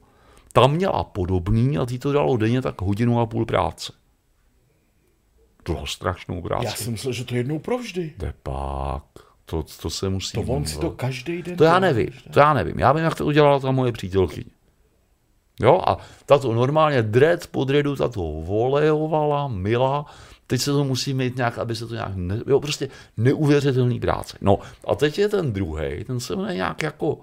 [0.54, 3.94] tam měla podobný a ty to dalo denně tak hodinu a půl práce.
[5.66, 6.66] Bylo strašnou práci.
[6.66, 8.14] Já jsem myslel, že to jednou provždy.
[8.44, 9.04] Pak,
[9.46, 10.34] to, to se musí...
[10.34, 12.80] To on si to každý den To já nevím, to já nevím.
[12.80, 14.52] Já vím, jak to udělala ta moje přítelkyně.
[15.62, 20.06] Jo, a tato normálně dread po dreadu tato volejovala, mila,
[20.54, 24.38] teď se to musí mít nějak, aby se to nějak, ne, jo, prostě neuvěřitelný práce.
[24.42, 27.18] No a teď je ten druhý, ten se jmenuje nějak jako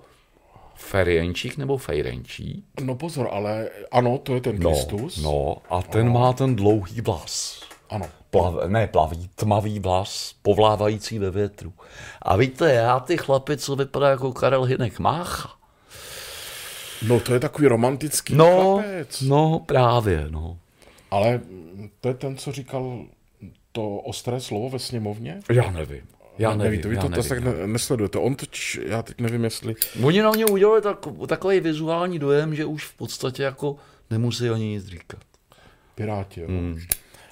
[0.75, 2.64] Ferienčík nebo Fejrenčík.
[2.85, 5.23] No pozor, ale ano, to je ten No, Kristus.
[5.23, 7.61] no, a ten má ten dlouhý vlas.
[7.90, 8.07] Ano.
[8.31, 11.73] Plav, ne plavý, tmavý vlas, povlávající ve větru.
[12.23, 15.51] A víte, já ty chlapy, co vypadá jako Karel Hynek Mácha,
[17.09, 19.21] No to je takový romantický no, chlapec.
[19.21, 20.59] no právě, no.
[21.11, 21.40] Ale
[22.01, 23.05] to je ten, co říkal
[23.81, 25.40] to ostré slovo ve sněmovně?
[25.51, 26.03] Já nevím.
[26.38, 27.29] Já nevím, Nevíte, vy já to nevím.
[27.29, 28.19] tak ne, nesledujete.
[28.19, 29.75] On totiž, já teď nevím, jestli...
[30.03, 33.77] Oni na mě udělali tak, takový vizuální dojem, že už v podstatě jako
[34.11, 35.21] nemusí ani nic říkat.
[35.95, 36.49] Piráti, jo.
[36.49, 36.79] Hmm.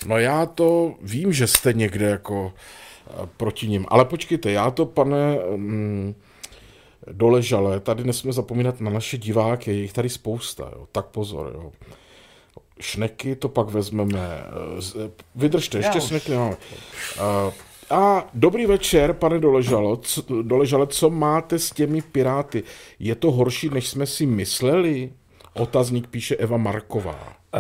[0.06, 2.52] No já to vím, že jste někde jako
[3.06, 3.86] eh, proti ním.
[3.88, 6.14] Ale počkejte, já to, pane mm,
[7.12, 10.88] Doležale, tady nesmíme zapomínat na naše diváky, je jich tady spousta, jo.
[10.92, 11.52] tak pozor.
[11.54, 11.72] Jo.
[12.80, 14.44] Šneky to pak vezmeme.
[14.96, 16.56] eh, Vydržte, ještě šneky nemáme.
[17.16, 17.52] Eh,
[17.90, 19.96] A dobrý večer, pane Doležalo.
[19.96, 22.62] Co, Doležale, co máte s těmi piráty?
[22.98, 25.12] Je to horší, než jsme si mysleli?
[25.54, 27.32] Otazník píše Eva Marková.
[27.54, 27.58] Eh,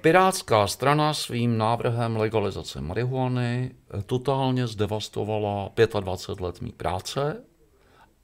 [0.00, 3.70] Pirátská strana svým návrhem legalizace marihuany
[4.06, 7.42] totálně zdevastovala 25 let mý práce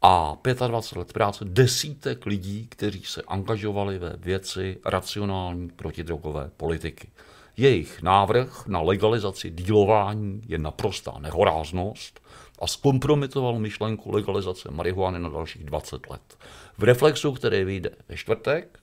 [0.07, 0.37] a
[0.67, 7.09] 25 let práce desítek lidí, kteří se angažovali ve věci racionální protidrogové politiky.
[7.57, 12.21] Jejich návrh na legalizaci dílování je naprostá nehoráznost
[12.59, 16.39] a zkompromitoval myšlenku legalizace marihuany na dalších 20 let.
[16.79, 18.79] V Reflexu, který vyjde ve čtvrtek,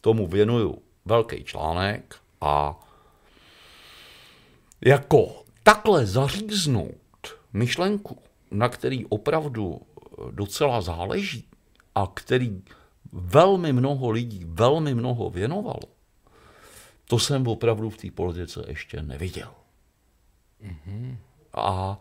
[0.00, 2.80] tomu věnuju velký článek a
[4.80, 8.18] jako takhle zaříznout myšlenku,
[8.50, 9.80] na který opravdu
[10.30, 11.48] docela záleží
[11.94, 12.62] a který
[13.12, 15.82] velmi mnoho lidí, velmi mnoho věnovalo,
[17.04, 19.50] to jsem opravdu v té politice ještě neviděl.
[21.54, 21.98] A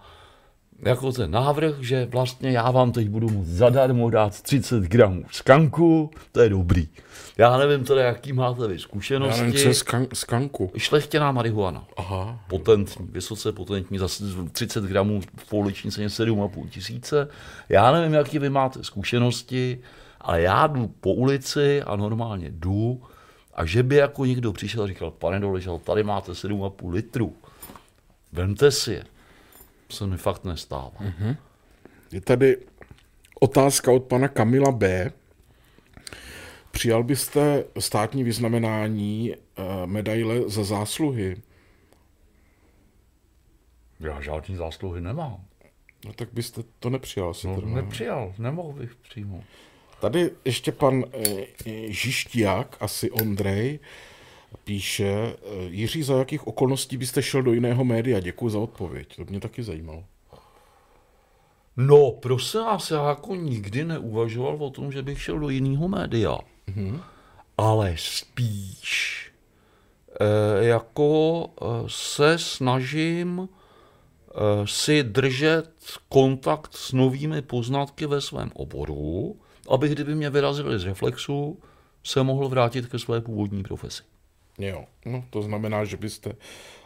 [0.79, 6.11] jako ten návrh, že vlastně já vám teď budu moct zadarmo dát 30 gramů skanku,
[6.31, 6.87] to je dobrý.
[7.37, 9.51] Já nevím teda, jaký máte vy Já nevím, zkušenosti.
[9.53, 10.71] co je skan- skanku.
[10.77, 11.87] Šlechtěná marihuana.
[11.97, 12.39] Aha.
[12.47, 17.27] Potentní, vysoce potentní, zase 30 gramů v pouliční ceně 7,5 tisíce.
[17.69, 19.79] Já nevím, jaký vy máte zkušenosti,
[20.21, 23.01] ale já jdu po ulici a normálně jdu
[23.55, 27.33] a že by jako někdo přišel a říkal, pane Doležal, tady máte 7,5 litru,
[28.33, 29.03] vemte si je.
[29.87, 30.91] To se mi fakt nestává.
[30.99, 31.37] Mm-hmm.
[32.11, 32.57] Je tady
[33.39, 35.11] otázka od pana Kamila B.
[36.71, 41.41] Přijal byste státní vyznamenání eh, medaile za zásluhy?
[43.99, 45.37] Já žádný zásluhy nemám.
[46.05, 47.33] No tak byste to nepřijal.
[47.33, 47.81] Si No, ne?
[47.81, 49.43] nepřijal, nemohl bych přijmout.
[50.01, 51.45] Tady ještě pan eh,
[51.87, 53.79] Žišťák, asi Ondrej,
[54.63, 55.35] píše, eh,
[55.67, 58.19] Jiří, za jakých okolností byste šel do jiného média?
[58.19, 59.15] Děkuji za odpověď.
[59.15, 60.03] To mě taky zajímalo.
[61.77, 66.37] No, prosím vás, já jako nikdy neuvažoval o tom, že bych šel do jiného média.
[66.67, 66.99] Mm-hmm.
[67.57, 69.21] Ale spíš
[70.19, 75.71] e, jako e, se snažím e, si držet
[76.09, 79.35] kontakt s novými poznatky ve svém oboru,
[79.69, 81.59] abych, kdyby mě vyrazili z reflexu,
[82.03, 84.03] se mohl vrátit ke své původní profesi.
[84.57, 86.33] Jo, no to znamená, že byste...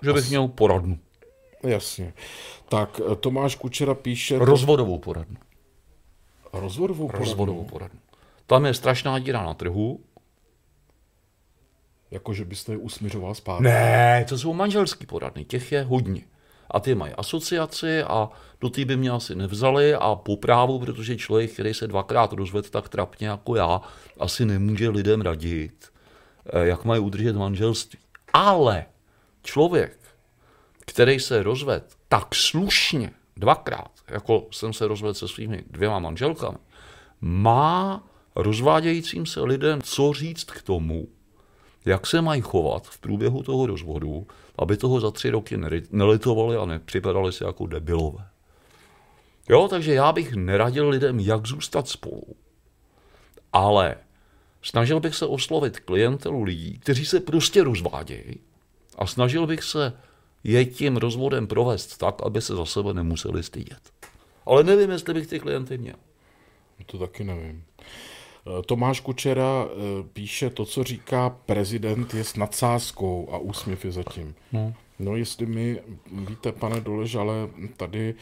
[0.04, 1.00] Že bych měl poradnu.
[1.64, 2.14] Jasně.
[2.70, 4.40] Tak eh, Tomáš Kučera píše...
[4.40, 5.38] Rozvodovou poradnu.
[6.54, 7.26] Rozvodovou poradnu?
[7.26, 8.00] Rozvodovou poradnu.
[8.48, 10.00] Tam je strašná díra na trhu,
[12.12, 13.64] Jako, že byste je usměřoval zpátky.
[13.64, 16.22] Ne, to jsou manželský poradny, těch je hodně.
[16.72, 18.30] A ty mají asociaci a
[18.62, 22.70] do té by mě asi nevzali a po právu, protože člověk, který se dvakrát rozvedl
[22.70, 23.82] tak trapně jako já,
[24.20, 25.88] asi nemůže lidem radit,
[26.54, 28.00] jak mají udržet manželství.
[28.34, 28.86] Ale
[29.44, 29.98] člověk,
[30.80, 36.58] který se rozvedl tak slušně dvakrát, jako jsem se rozvedl se svými dvěma manželkami,
[37.22, 38.04] má
[38.36, 41.08] rozvádějícím se lidem co říct k tomu,
[41.86, 45.58] jak se mají chovat v průběhu toho rozvodu, aby toho za tři roky
[45.92, 48.28] nelitovali a nepřipadali si jako debilové.
[49.50, 52.24] Jo, takže já bych neradil lidem, jak zůstat spolu.
[53.54, 53.96] Ale
[54.62, 58.40] snažil bych se oslovit klientelu lidí, kteří se prostě rozvádějí
[58.98, 59.94] a snažil bych se
[60.44, 63.80] je tím rozvodem provést tak, aby se za sebe nemuseli stydět.
[64.46, 65.96] Ale nevím, jestli bych ty klienty měl.
[66.86, 67.64] To taky nevím.
[67.80, 73.92] Eh, Tomáš Kučera eh, píše to, co říká prezident, je s nadsázkou a úsměv je
[73.92, 74.36] zatím.
[74.52, 74.74] No.
[75.00, 75.82] No jestli my,
[76.12, 77.34] víte, pane Doležale,
[77.78, 78.16] tady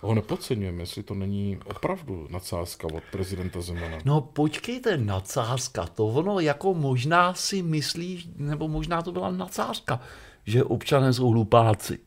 [0.00, 3.98] ho nepodceňujeme, jestli to není opravdu nadsázka od prezidenta Zemana.
[4.04, 10.00] No počkejte, nadsázka, to ono jako možná si myslí, nebo možná to byla nadsázka,
[10.46, 11.98] že občané jsou hlupáci.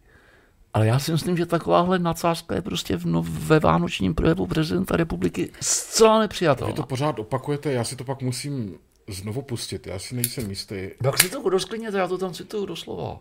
[0.73, 4.97] Ale já si myslím, že takováhle nadsázka je prostě v, no, ve vánočním projevu prezidenta
[4.97, 6.71] republiky zcela nepřijatelná.
[6.71, 10.75] Vy to pořád opakujete, já si to pak musím znovu pustit, já si nejsem jistý.
[11.03, 13.19] Jak si to rozklidněte, já to tam cituju doslova.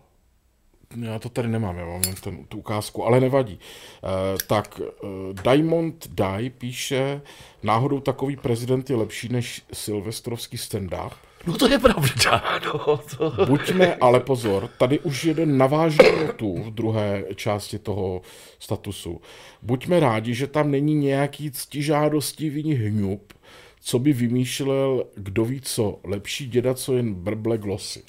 [1.02, 3.54] Já to tady nemám, já mám jen ten, tu ukázku, ale nevadí.
[3.54, 4.11] Uh,
[4.46, 5.09] tak uh,
[5.42, 7.20] Diamond Die píše,
[7.62, 11.11] náhodou takový prezident je lepší než silvestrovský stand-up.
[11.46, 13.00] No to je pravda, no.
[13.18, 13.46] To...
[13.46, 18.22] Buďme, ale pozor, tady už jeden navážný notu v druhé části toho
[18.59, 19.20] statusu.
[19.62, 23.32] Buďme rádi, že tam není nějaký ctižádostivý hňup,
[23.80, 28.02] co by vymýšlel, kdo ví co, lepší děda, co jen brble glosy.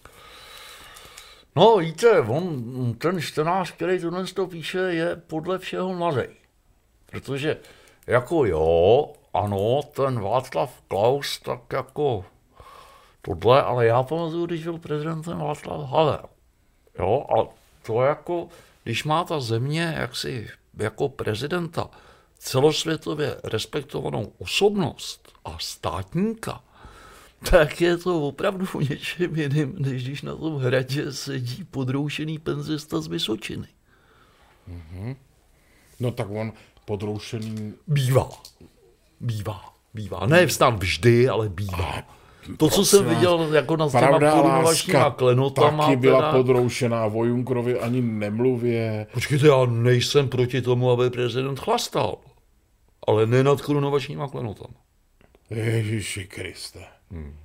[1.58, 6.24] No víte, on, ten čtenář, který tohle to píše, je podle všeho mladý.
[7.12, 7.58] Protože
[8.08, 12.26] jako jo, ano, ten Václav Klaus, tak jako
[13.22, 16.24] tohle, ale já pamatuju, když byl prezidentem Václav Havel.
[17.00, 17.54] Jo, a
[17.86, 18.48] to jako,
[18.84, 21.90] když má ta země jaksi jako prezidenta
[22.38, 26.64] celosvětově respektovanou osobnost a státníka,
[27.52, 33.02] tak je to opravdu o něčem jiným, než když na tom hradě sedí podroušený penzista
[33.02, 33.68] z Vysočiny.
[34.70, 35.16] Mm-hmm.
[36.00, 36.54] No tak on
[36.86, 37.74] podroušený...
[37.88, 38.30] Bývá.
[39.20, 39.74] Bývá.
[39.94, 40.26] Bývá.
[40.26, 42.04] Ne vstan vždy, ale bývá.
[42.58, 45.84] To, co jsem viděl jako na těma korunovačníma klenotama.
[45.84, 46.32] Taky byla teda...
[46.32, 49.08] podroušená, Vojunkrovi ani nemluvě.
[49.14, 52.18] Počkejte, já nejsem proti tomu, aby prezident chlastal.
[53.08, 54.74] Ale ne nad korunovačníma klenotama.
[55.50, 56.97] Ježiši Kriste.
[57.12, 57.36] Hmm.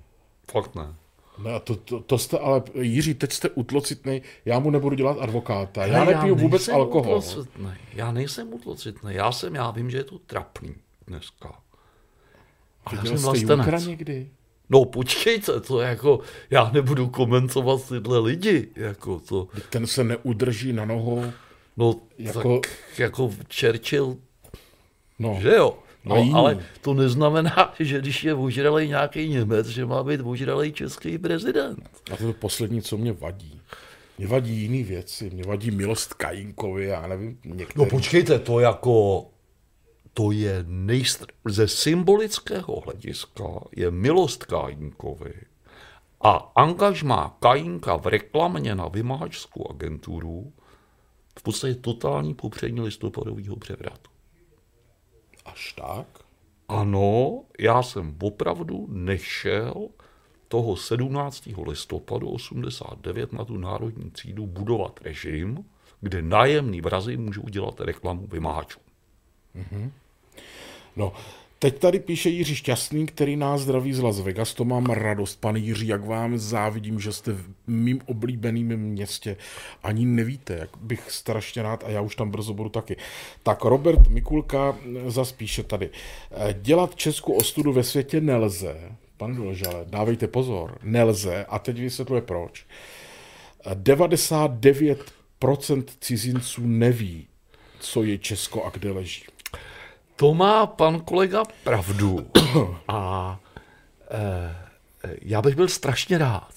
[0.53, 0.94] Fakt ne.
[1.38, 5.87] No to, to, to jste, ale Jiří, teď jste utlocitný, já mu nebudu dělat advokáta,
[5.87, 7.18] já, já nepiju vůbec alkohol.
[7.18, 7.70] Utlocitný.
[7.94, 10.75] Já nejsem utlocitný, já jsem, já vím, že je to trapný
[11.07, 11.55] dneska.
[12.87, 13.87] A já jsem vlastenec.
[13.87, 14.31] někdy?
[14.70, 16.20] No počkejte, to jako,
[16.51, 19.48] já nebudu komentovat tyhle lidi, jako to.
[19.70, 21.25] Ten se neudrží na nohou.
[21.77, 24.16] No, jako, tak, jako Churchill,
[25.18, 25.38] no.
[25.40, 25.79] že jo.
[26.05, 31.19] No, ale to neznamená, že když je ožralej nějaký Němec, že má být ožralej český
[31.19, 31.91] prezident.
[32.12, 33.61] A to je to poslední, co mě vadí.
[34.19, 37.85] Mě vadí jiný věci, mě vadí milost Kajinkovi, já nevím, některý.
[37.85, 39.27] No počkejte, to jako,
[40.15, 41.27] to je nejstr...
[41.49, 43.45] ze symbolického hlediska
[43.77, 45.35] je milost Kajinkovi
[46.21, 50.53] a angažmá Kajinka v reklamě na vymahačskou agenturu
[51.38, 54.12] v podstatě totální popřední listopadového převratu.
[55.53, 56.07] Až tak?
[56.69, 59.88] Ano, já jsem opravdu nešel
[60.49, 61.49] toho 17.
[61.67, 65.65] listopadu 89 na tu národní třídu budovat režim,
[66.01, 68.81] kde nájemní vrazy můžou dělat reklamu vymáhačů.
[69.57, 69.91] Mm-hmm.
[70.97, 71.12] No,
[71.62, 74.55] Teď tady píše Jiří Šťastný, který nás zdraví z Las Vegas.
[74.55, 79.37] To mám radost, pane Jiří, jak vám závidím, že jste v mým oblíbeným městě.
[79.83, 82.96] Ani nevíte, jak bych strašně rád, a já už tam brzo budu taky.
[83.42, 85.90] Tak Robert Mikulka zas píše tady.
[86.53, 88.77] Dělat Česku ostudu ve světě nelze.
[89.16, 91.44] Pane Doležale, dávejte pozor, nelze.
[91.48, 92.66] A teď vysvětluje proč.
[93.75, 97.27] 99% cizinců neví,
[97.81, 99.25] co je Česko a kde leží.
[100.23, 102.27] To má pan kolega pravdu.
[102.89, 103.41] A
[104.11, 104.57] e,
[105.23, 106.55] já bych byl strašně rád,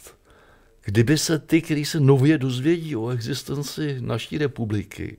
[0.82, 5.18] kdyby se ty, kteří se nově dozvědí o existenci naší republiky,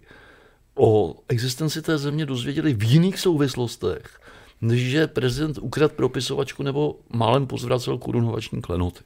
[0.75, 4.21] o existenci té země dozvěděli v jiných souvislostech,
[4.61, 9.05] než že prezident ukrad propisovačku nebo málem pozvracel korunovační klenoty.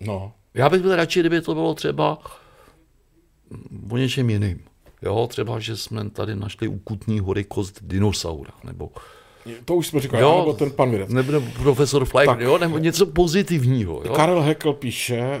[0.00, 0.32] No.
[0.54, 2.18] Já bych byl radši, kdyby to bylo třeba
[3.90, 4.69] o něčem jiným.
[5.02, 8.90] Jo, třeba, že jsme tady našli u Kutní hory kost dinosaura, nebo
[9.64, 11.08] to už jsme říkali, jo, nebo ten pan Vědec.
[11.10, 14.02] Nebo, nebo profesor Fleck, jo, nebo něco pozitivního.
[14.04, 14.12] Jo?
[14.14, 15.40] Karel Hekl píše, eh,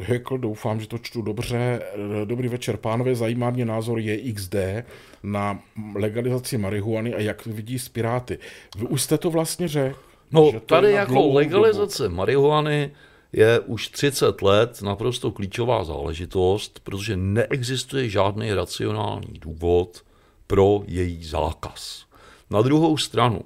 [0.00, 4.84] Hekl, doufám, že to čtu dobře, eh, dobrý večer, pánové, zajímá mě názor JXD
[5.22, 5.60] na
[5.94, 8.38] legalizaci marihuany a jak vidí z Piráty.
[8.76, 9.98] Vy už jste to vlastně řekl.
[10.32, 12.14] No, tady jako legalizace dobu.
[12.14, 12.90] marihuany
[13.32, 20.02] je už 30 let naprosto klíčová záležitost, protože neexistuje žádný racionální důvod,
[20.48, 22.06] pro její zákaz.
[22.50, 23.40] Na druhou stranu,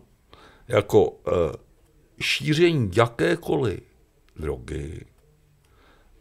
[0.68, 1.32] jako e,
[2.20, 3.80] šíření jakékoliv
[4.36, 5.06] drogy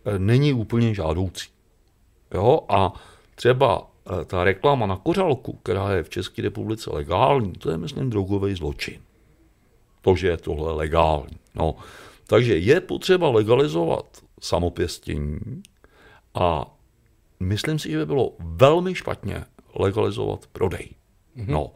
[0.05, 1.49] e, není úplně žádoucí.
[2.33, 2.59] Jo?
[2.69, 2.93] A
[3.35, 3.91] třeba
[4.21, 8.55] e, ta reklama na kořalku, která je v České republice legální, to je, myslím, drogový
[8.55, 9.01] zločin.
[10.01, 11.37] To, že je tohle legální.
[11.55, 11.75] No.
[12.31, 14.05] Takže je potřeba legalizovat
[14.41, 15.39] samopěstění
[16.33, 16.75] a
[17.39, 19.43] myslím si, že by bylo velmi špatně
[19.75, 20.89] legalizovat prodej.
[21.37, 21.45] Mm-hmm.
[21.47, 21.71] No.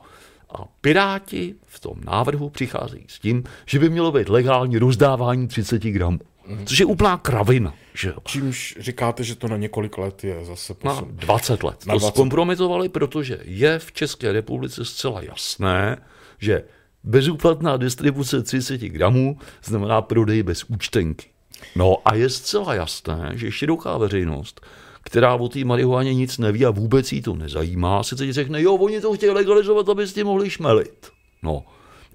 [0.49, 5.83] A Piráti v tom návrhu přicházejí s tím, že by mělo být legální rozdávání 30
[5.83, 6.19] gramů.
[6.19, 6.65] Mm-hmm.
[6.65, 7.73] Což je úplná kravina.
[7.93, 8.15] Že jo?
[8.25, 11.07] Čímž říkáte, že to na několik let je zase posun.
[11.07, 11.85] Na 20 let.
[11.85, 12.15] Na to 20.
[12.15, 15.97] zkompromitovali, protože je v České republice zcela jasné,
[16.39, 16.63] že
[17.05, 21.27] bezúplatná distribuce 30 gramů znamená prodej bez účtenky.
[21.75, 24.61] No a je zcela jasné, že široká veřejnost
[25.05, 28.75] která o té marihuaně nic neví a vůbec jí to nezajímá, se teď řekne, jo,
[28.75, 31.07] oni to chtějí legalizovat, aby s tím mohli šmelit.
[31.43, 31.63] No.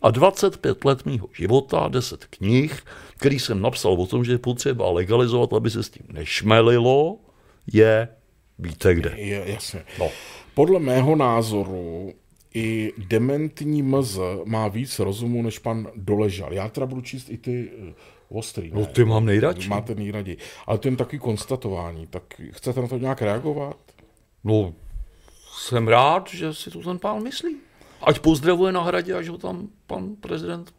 [0.03, 2.82] A 25 let mýho života, 10 knih,
[3.16, 7.18] který jsem napsal o tom, že je potřeba legalizovat, aby se s tím nešmelilo,
[7.72, 8.09] je,
[8.59, 9.12] víte kde.
[9.16, 9.84] Je, jasně.
[9.99, 10.09] No.
[10.55, 12.12] Podle mého názoru
[12.55, 16.53] i dementní mz má víc rozumu než pan Doležal.
[16.53, 17.70] Já teda budu číst i ty
[18.28, 18.70] ostrý.
[18.74, 19.68] No ty mám nejradši.
[19.68, 20.36] Máte nejraději.
[20.66, 22.07] Ale to je takový konstatování.
[22.07, 23.76] Tak chcete na to nějak reagovat?
[24.44, 24.74] No,
[25.59, 27.57] jsem rád, že si to ten pán myslí.
[28.03, 30.74] Ať pozdravuje na hradě, až ho tam pan prezident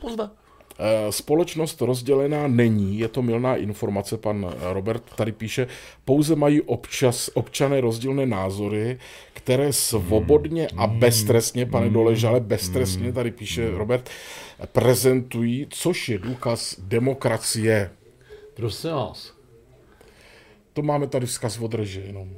[0.00, 0.30] pozve.
[0.78, 5.66] Eh, společnost rozdělená není, je to milná informace, pan Robert tady píše,
[6.04, 8.98] pouze mají občas občané rozdílné názory,
[9.32, 14.10] které svobodně a beztrestně, pane Doležale, beztrestně, tady píše Robert,
[14.72, 17.90] prezentují, což je důkaz demokracie.
[18.54, 19.32] Prosím vás.
[20.72, 22.28] To máme tady vzkaz od reži jenom.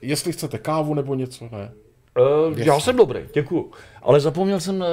[0.00, 1.72] Jestli chcete kávu nebo něco, ne?
[2.50, 3.70] Uh, já jsem dobrý, děkuju.
[4.02, 4.80] Ale zapomněl jsem...
[4.80, 4.86] Uh...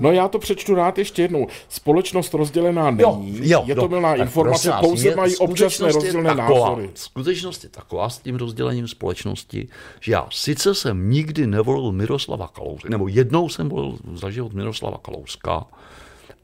[0.00, 1.46] No já to přečtu rád ještě jednou.
[1.68, 3.02] Společnost rozdělená není.
[3.02, 6.90] Jo, jo, je to milná informace, nás, pouze mají občasné rozdílné taková, názory.
[6.94, 9.68] Skutečnost je taková s tím rozdělením společnosti,
[10.00, 14.98] že já sice jsem nikdy nevolil Miroslava Kalouska, nebo jednou jsem volil za život Miroslava
[14.98, 15.64] Kalouska,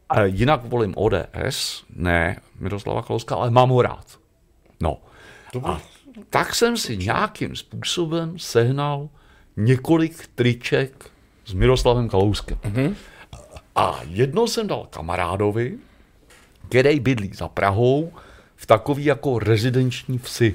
[0.08, 4.06] a jinak volím ODS, ne Miroslava Kalouska, ale mám ho rád.
[4.80, 4.98] No.
[5.64, 5.80] A
[6.30, 9.08] tak jsem si nějakým způsobem sehnal
[9.56, 11.10] několik triček
[11.44, 12.58] s Miroslavem Kalouskem.
[12.58, 12.94] Mm-hmm.
[13.76, 15.78] A jedno jsem dal kamarádovi,
[16.68, 18.12] který bydlí za Prahou,
[18.56, 20.54] v takový jako rezidenční vsi.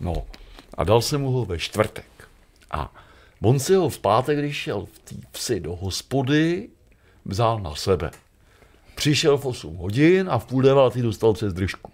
[0.00, 0.26] No.
[0.74, 2.28] A dal jsem mu ho ve čtvrtek.
[2.70, 2.92] A
[3.42, 6.68] on si ho v pátek, když šel v té vsi do hospody,
[7.24, 8.10] vzal na sebe.
[8.94, 11.92] Přišel v 8 hodin a v půl devátý dostal přes držku.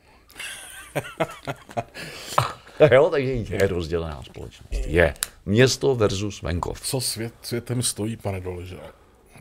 [2.92, 4.68] jo, takže je rozdělená společnost.
[4.72, 5.14] Je.
[5.46, 6.80] Město versus venkov.
[6.80, 8.76] Co svět světem stojí, pane Doleže?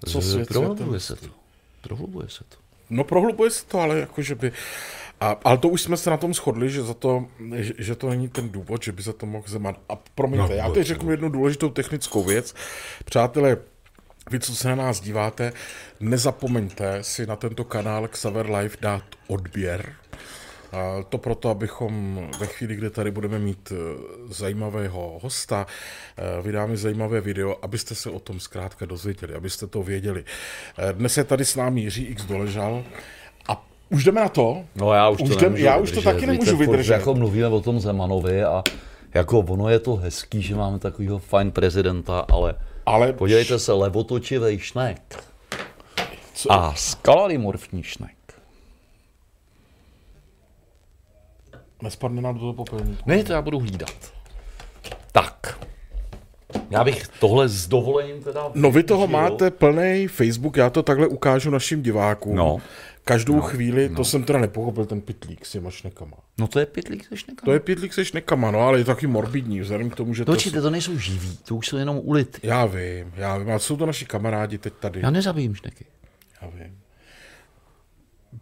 [0.05, 1.27] Co svět prohlubuje se to.
[1.81, 2.55] Prohlubuje se to.
[2.89, 4.51] No prohlubuje se to, ale jakože by...
[5.21, 7.25] A, ale to už jsme se na tom shodli, že, za to,
[7.55, 9.75] že, že to není ten důvod, že by za to mohl Zeman.
[9.89, 12.55] A promiňte, no, já teď řeknu jednu důležitou technickou věc.
[13.05, 13.57] Přátelé,
[14.31, 15.53] vy, co se na nás díváte,
[15.99, 19.93] nezapomeňte si na tento kanál Xaver Live dát odběr,
[21.09, 23.75] to proto, abychom ve chvíli, kdy tady budeme mít e,
[24.33, 25.67] zajímavého hosta,
[26.17, 30.23] e, vydáme zajímavé video, abyste se o tom zkrátka dozvěděli, abyste to věděli.
[30.77, 32.83] E, dnes je tady s námi Jiří X Doležal
[33.47, 34.63] a už jdeme na to.
[34.75, 36.93] No já už, už to jdem, já už to taky nemůžu Víte, vydržet.
[36.93, 38.63] Jako mluvíme o tom Zemanovi a
[39.13, 42.55] jako ono je to hezký, že máme takového fajn prezidenta, ale,
[42.85, 45.23] ale podívejte se, levotočivý šnek
[46.33, 46.51] Co?
[46.51, 48.24] a skalarymorfní šnek
[51.85, 53.03] Nespadne nám do toho popelníku.
[53.05, 54.13] Ne, to já budu hlídat.
[55.11, 55.59] Tak.
[56.69, 58.51] Já bych tohle s dovolením teda...
[58.53, 59.13] No vy toho žil.
[59.13, 62.35] máte plný Facebook, já to takhle ukážu našim divákům.
[62.35, 62.57] No.
[63.03, 63.95] Každou no, chvíli, no.
[63.95, 66.17] to jsem teda nepochopil, ten pitlík s těma šnekama.
[66.37, 67.45] No to je pitlík se šnekama.
[67.45, 70.25] To je pitlík se šnekama, no ale je taky morbidní, vzhledem k tomu, že no,
[70.25, 70.31] to...
[70.31, 72.39] Určitě, to nejsou živí, to už jsou jenom ulity.
[72.43, 74.99] Já vím, já vím, ale jsou to naši kamarádi teď tady.
[75.03, 75.85] Já nezabijím šneky.
[76.41, 76.84] Já vím.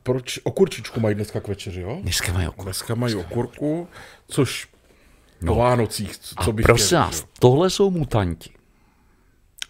[0.03, 1.99] Proč okurčičku mají dneska k večeři, jo?
[2.01, 2.63] Dneska mají okurku.
[2.63, 3.87] Dneska mají okurku,
[4.27, 4.67] což
[5.41, 5.53] no.
[5.53, 8.53] po Vánocích, co bych prosím vás, tohle jsou mutanti.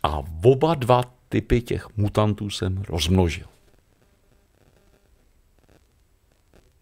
[0.04, 3.48] A oba dva typy těch mutantů jsem rozmnožil.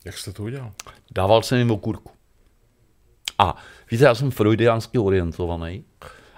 [0.06, 0.72] Jak jste to udělal?
[1.12, 2.12] Dával jsem jim okurku.
[3.38, 3.56] A
[3.92, 5.86] víte, já jsem freudiánsky orientovaný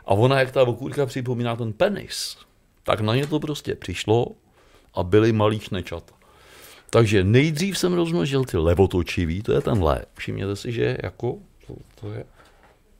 [0.05, 2.37] a ona, jak ta okurka připomíná ten penis,
[2.83, 4.27] tak na ně to prostě přišlo
[4.93, 6.15] a byly malý nečata.
[6.93, 10.05] Takže nejdřív jsem rozmnožil ty levotočivý, to je tenhle.
[10.13, 11.37] Všimněte si, že jako,
[11.67, 12.25] to, to je,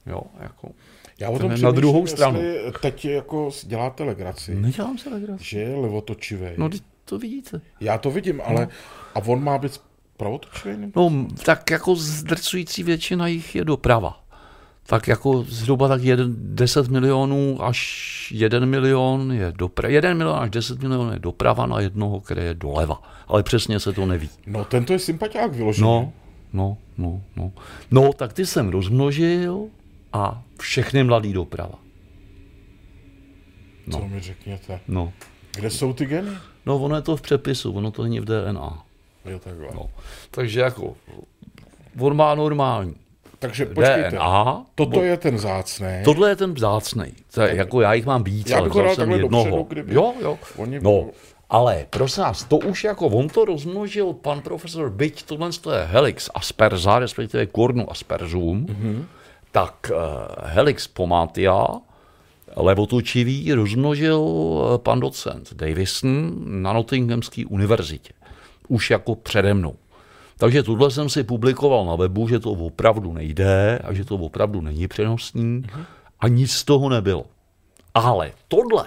[0.05, 0.71] jo, jako.
[1.19, 2.39] Já o tom na druhou stranu.
[2.81, 5.43] Teď jako děláte legraci, Nedělám se legraci.
[5.45, 6.47] že je levotočivý.
[6.57, 6.69] No,
[7.05, 7.61] to vidíte.
[7.79, 8.67] Já to vidím, ale
[9.15, 9.81] a on má být
[10.17, 10.91] pravotočivý?
[10.95, 14.22] No, tak jako zdrcující většina jich je doprava.
[14.85, 19.91] Tak jako zhruba tak jeden, 10 milionů až 1 milion je doprava.
[19.91, 23.01] 1 milion až 10 milionů je doprava na jednoho, který je doleva.
[23.27, 24.29] Ale přesně se to neví.
[24.47, 25.87] No, tento je sympatiák vyložený.
[25.87, 26.13] No,
[26.53, 27.51] no, no, no.
[27.91, 29.65] No, tak ty jsem rozmnožil
[30.13, 31.79] a všechny mladý doprava.
[33.91, 34.79] Co mi řekněte?
[34.87, 35.13] No.
[35.55, 36.31] Kde jsou ty geny?
[36.65, 38.83] No, ono je to v přepisu, ono to není v DNA.
[39.25, 39.67] Jo, takhle.
[39.73, 39.89] No.
[40.31, 40.95] Takže jako,
[41.99, 42.95] on má normální
[43.43, 44.09] Takže počkejte.
[44.15, 44.65] DNA.
[44.75, 45.87] Toto je ten zácný.
[46.07, 47.13] Tohle je ten vzácný.
[47.51, 49.43] Jako já jich mám víc, Já ale vzal jsem jednoho.
[49.43, 50.37] dopředu, kdyby Jo, jo.
[50.57, 51.09] oni No,
[51.49, 55.83] ale prosím vás, to už jako on to rozmnožil pan profesor, byť tohle to je
[55.91, 59.05] helix asperza, respektive kornu asperzum, Mhm.
[59.51, 59.97] tak uh,
[60.47, 61.67] helix pomatia,
[62.55, 64.21] levotočivý, rozmnožil
[64.75, 68.13] eh, pan docent Davison na Nottinghamské univerzitě.
[68.67, 69.75] Už jako přede mnou.
[70.43, 74.61] Takže tohle jsem si publikoval na webu, že to opravdu nejde a že to opravdu
[74.61, 75.63] není přenosný
[76.19, 77.25] a nic z toho nebylo.
[77.93, 78.85] Ale tohle,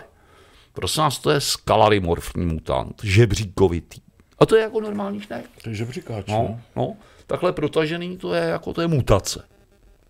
[0.73, 4.01] prosím vás, to je skalarimorfní mutant, žebříkovitý.
[4.39, 5.45] A to je jako normální šnek.
[5.63, 6.61] To je žebříkáč, No, no.
[6.77, 6.97] no,
[7.27, 9.45] takhle protažený to je jako to je mutace.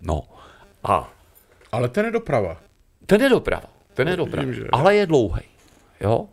[0.00, 0.22] No.
[0.84, 1.12] A
[1.72, 2.56] Ale ten je doprava.
[3.06, 5.42] ten je doprava, ten je doprava, vidím, že- ale je dlouhý.
[6.00, 6.26] Jo?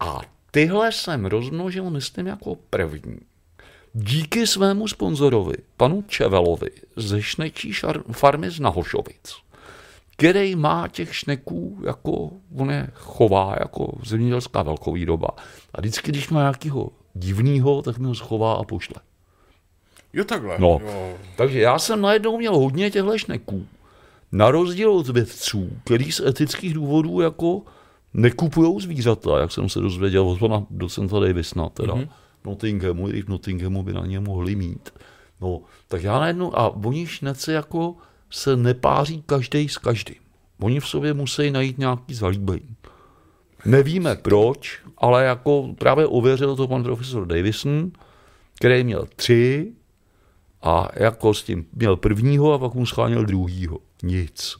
[0.00, 3.18] A tyhle jsem rozmnožil, myslím, jako první.
[3.94, 7.72] Díky svému sponzorovi, panu Čevelovi, ze šnečí
[8.12, 9.34] farmy z Nahošovic,
[10.16, 15.28] který má těch šneků, jako on je chová jako zemědělská velkovýroba.
[15.74, 18.96] A vždycky, když má nějakého divného, tak mi ho schová a pošle.
[20.12, 20.56] Jo, takhle.
[20.58, 20.80] No.
[20.82, 21.16] Jo.
[21.36, 23.66] Takže já jsem najednou měl hodně těchto šneků.
[24.32, 27.62] Na rozdíl od vědců, který z etických důvodů jako
[28.14, 32.08] nekupují zvířata, jak jsem se dozvěděl od pana docenta Davisna, teda mm-hmm.
[32.44, 34.90] Nottinghamu, i v Nottinghamu by na ně mohli mít.
[35.40, 37.96] No, tak já najednou, a oni šneci jako
[38.30, 40.16] se nepáří každý s každým.
[40.60, 42.76] Oni v sobě musí najít nějaký zalíbení.
[43.64, 47.92] Nevíme proč, ale jako právě ověřil to pan profesor Davison,
[48.54, 49.72] který měl tři
[50.62, 53.78] a jako s tím měl prvního a pak mu scháněl druhýho.
[54.02, 54.56] Nic.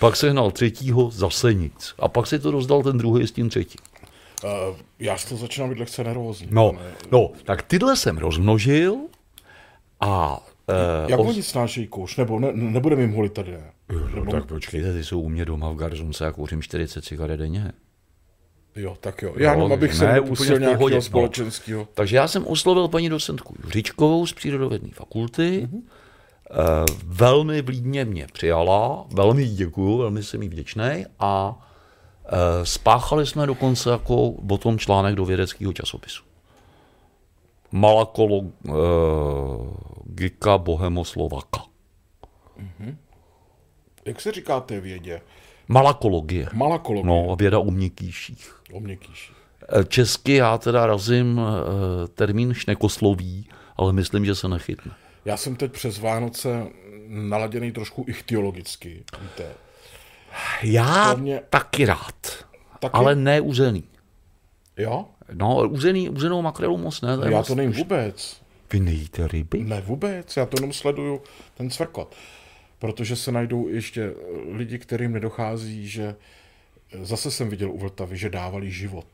[0.00, 1.94] Pak se hnal třetího, zase nic.
[1.98, 3.80] A pak si to rozdal ten druhý s tím třetím.
[4.44, 6.48] Uh, já z toho začínám být lehce nervózní.
[6.50, 6.92] No, pane.
[7.12, 8.96] no, tak tyhle jsem rozmnožil
[10.00, 10.40] a...
[10.68, 12.16] Uh, Jak oni snášejí kouř?
[12.16, 13.72] Nebo ne, nebudeme jim holit tady, ne?
[14.14, 17.72] no, tak počkejte, ty jsou u mě doma v Garzonce a kouřím 40 cigaret denně.
[18.76, 19.34] Jo, tak jo.
[19.36, 21.02] Já jenom, No, abych ne, se pohodě, nějakého no.
[21.02, 21.88] společenského.
[21.94, 25.68] Takže já jsem oslovil paní docentku Juřičkovou z přírodovědné fakulty.
[25.72, 25.82] Mm-hmm.
[27.04, 31.60] Velmi vlídně mě přijala, velmi děkuju, velmi jsem jí vděčný a
[32.62, 36.22] spáchali jsme dokonce jako o tom článek do vědeckého časopisu.
[37.72, 41.64] Malakologika Bohemoslovaka.
[44.04, 45.20] Jak se říká té vědě?
[45.68, 46.48] Malakologie.
[46.52, 47.06] Malakologie.
[47.06, 48.54] No, věda o měkkýších.
[48.72, 49.32] O měkkýši.
[49.68, 54.92] Eh, Česky já teda razím eh, termín šnekosloví, ale myslím, že se nechytne.
[55.24, 56.66] Já jsem teď přes Vánoce
[57.08, 59.54] naladěný trošku ichtiologicky, víte.
[60.62, 62.44] Já mě- taky rád,
[62.80, 62.92] Taky?
[62.92, 63.84] ale ne uzený.
[64.76, 65.04] Jo?
[65.32, 67.18] No, uzený, uzenou makrelu moc ne.
[67.24, 68.40] Já moc- to nejím vůbec.
[68.72, 69.64] Vy nejíte ryby?
[69.64, 71.22] Ne vůbec, já to jenom sleduju
[71.56, 72.14] ten cvrkot.
[72.78, 74.14] Protože se najdou ještě eh,
[74.56, 76.16] lidi, kterým nedochází, že
[76.92, 79.06] eh, zase jsem viděl u Vltavy, že dávali život.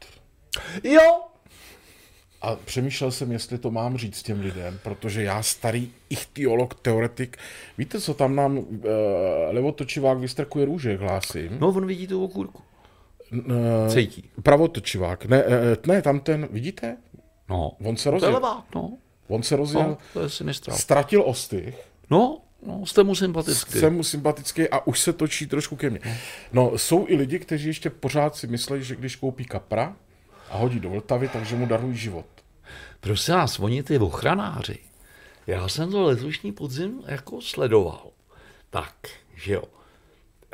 [0.85, 1.21] Jo!
[2.43, 7.37] A přemýšlel jsem, jestli to mám říct těm lidem, protože já starý ichtiolog, teoretik,
[7.79, 8.67] víte, co tam nám uh,
[9.51, 11.57] levotočivák vystrkuje růže, hlásím?
[11.61, 12.63] No, on vidí tu okurku.
[13.33, 13.43] Uh,
[13.89, 14.31] Cítí.
[14.43, 15.53] pravotočivák, ne, uh,
[15.87, 16.97] ne, tam ten, vidíte?
[17.49, 17.73] No.
[17.85, 18.33] On se rozjel.
[18.35, 18.99] levák, no.
[19.29, 19.99] On se rozjel, no.
[20.13, 20.77] To je sinistrál.
[20.77, 21.79] ztratil ostych,
[22.11, 23.79] No, no, jste mu sympatický.
[23.79, 26.01] jsem mu sympatický a už se točí trošku ke mně.
[26.53, 29.97] No, jsou i lidi, kteří ještě pořád si myslí, že když koupí kapra
[30.51, 32.27] a hodí do Vltavy, takže mu darují život.
[33.01, 34.79] Prosím vás, oni ty ochranáři.
[35.47, 38.07] Já jsem to letošní podzim jako sledoval.
[38.71, 38.95] Tak,
[39.37, 39.63] že jo.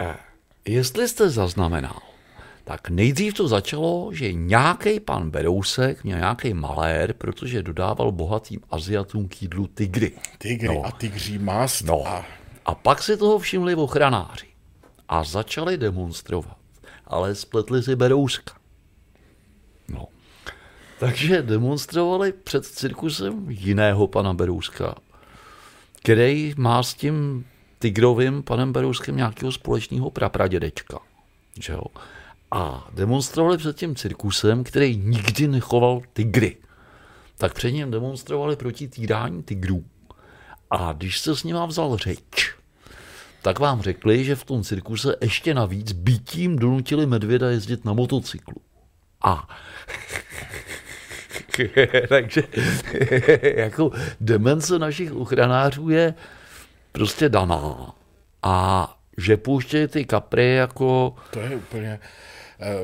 [0.01, 0.17] Eh,
[0.65, 1.99] jestli jste zaznamenal,
[2.65, 9.29] tak nejdřív to začalo, že nějaký pan Berousek měl nějaký malér, protože dodával bohatým Aziatům
[9.29, 10.13] k jídlu tygry.
[10.39, 10.85] Tygry No.
[10.87, 12.07] a tygří mast No.
[12.07, 12.25] a
[12.67, 14.47] A pak si toho všimli ochranáři
[15.09, 16.57] a začali demonstrovat,
[17.07, 18.53] ale spletli si Berouska.
[20.99, 24.95] Takže demonstrovali před cirkusem jiného pana Berouska,
[26.03, 27.47] který má s tím
[27.79, 30.99] Tigrovým panem Berouskem nějakého společného prapradědečka.
[31.61, 31.83] Že jo?
[32.51, 36.57] A demonstrovali před tím cirkusem, který nikdy nechoval tygry.
[37.39, 39.85] Tak před ním demonstrovali proti týrání tigrů.
[40.71, 42.55] A když se s ním vzal řeč,
[43.43, 48.61] tak vám řekli, že v tom cirkuse ještě navíc bytím donutili medvěda jezdit na motocyklu.
[49.25, 49.49] A
[52.09, 52.43] takže
[53.57, 53.91] jako
[54.21, 56.15] demence našich ochranářů je
[56.93, 57.95] prostě daná.
[58.43, 61.15] A že pouštějí ty kapry jako...
[61.31, 62.01] To je úplně...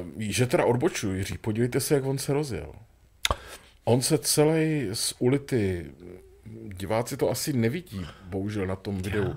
[0.01, 2.73] Uh, že teda odbočuji, Jiří, podívejte se, jak on se rozjel.
[3.85, 5.87] On se celý z ulity,
[6.75, 9.35] diváci to asi nevidí, bohužel na tom videu, uh,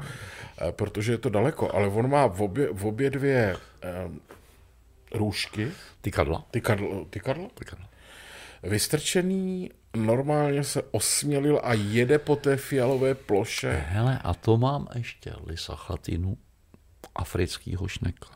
[0.71, 3.55] protože je to daleko, ale on má v obě, v obě dvě
[4.05, 4.15] uh,
[5.11, 5.71] růžky.
[6.01, 6.45] Ty kadla.
[6.51, 7.49] Ty kadlo, ty kadlo?
[7.53, 7.86] Ty kadla.
[8.66, 13.86] Vystrčený, normálně se osmělil a jede po té fialové ploše.
[13.88, 16.38] Hele, a to mám ještě lisachatinu
[17.16, 18.30] afrického šneka.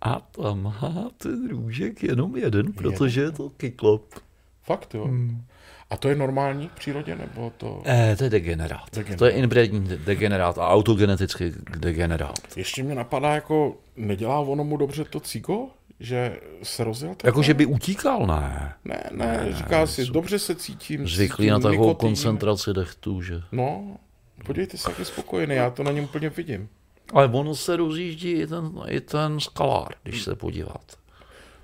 [0.00, 4.14] A tam má ten růžek jenom jeden, protože je to kyklop.
[4.62, 5.04] Fakt jo?
[5.04, 5.44] Hmm.
[5.90, 7.82] A to je normální v přírodě, nebo to...
[7.84, 8.94] Eh, to je degenerát.
[8.94, 9.18] degenerát.
[9.18, 12.56] To je inbrední degenerát a autogenetický degenerát.
[12.56, 15.68] Ještě mě napadá, jako nedělá ono mu dobře to cigo?
[16.02, 18.74] Že se rozjel Jako, že by utíkal, ne.
[18.84, 21.08] Ne, ne, ne říká si, dobře se cítím.
[21.08, 23.42] Zvyklý na takovou koncentraci dechtu, že...
[23.52, 23.96] No,
[24.44, 26.68] podívejte se, jak je spokojený, já to na něm úplně vidím.
[27.12, 30.94] Ale ono se rozjíždí i ten, i ten skalár, když se podíváte.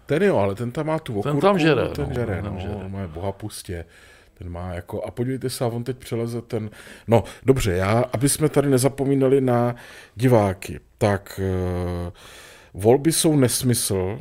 [0.07, 1.41] Ten jo, ale ten tam má tu okurku.
[1.41, 1.89] Ten tam žere.
[1.89, 2.89] Ten no, žere, ten no, žere.
[2.89, 3.85] má boha pustě.
[4.35, 6.71] Ten má jako, a podívejte se, a on teď přeleze ten,
[7.09, 9.75] no dobře, já, aby jsme tady nezapomínali na
[10.15, 11.41] diváky, tak
[12.07, 12.13] uh,
[12.79, 14.19] volby jsou nesmysl,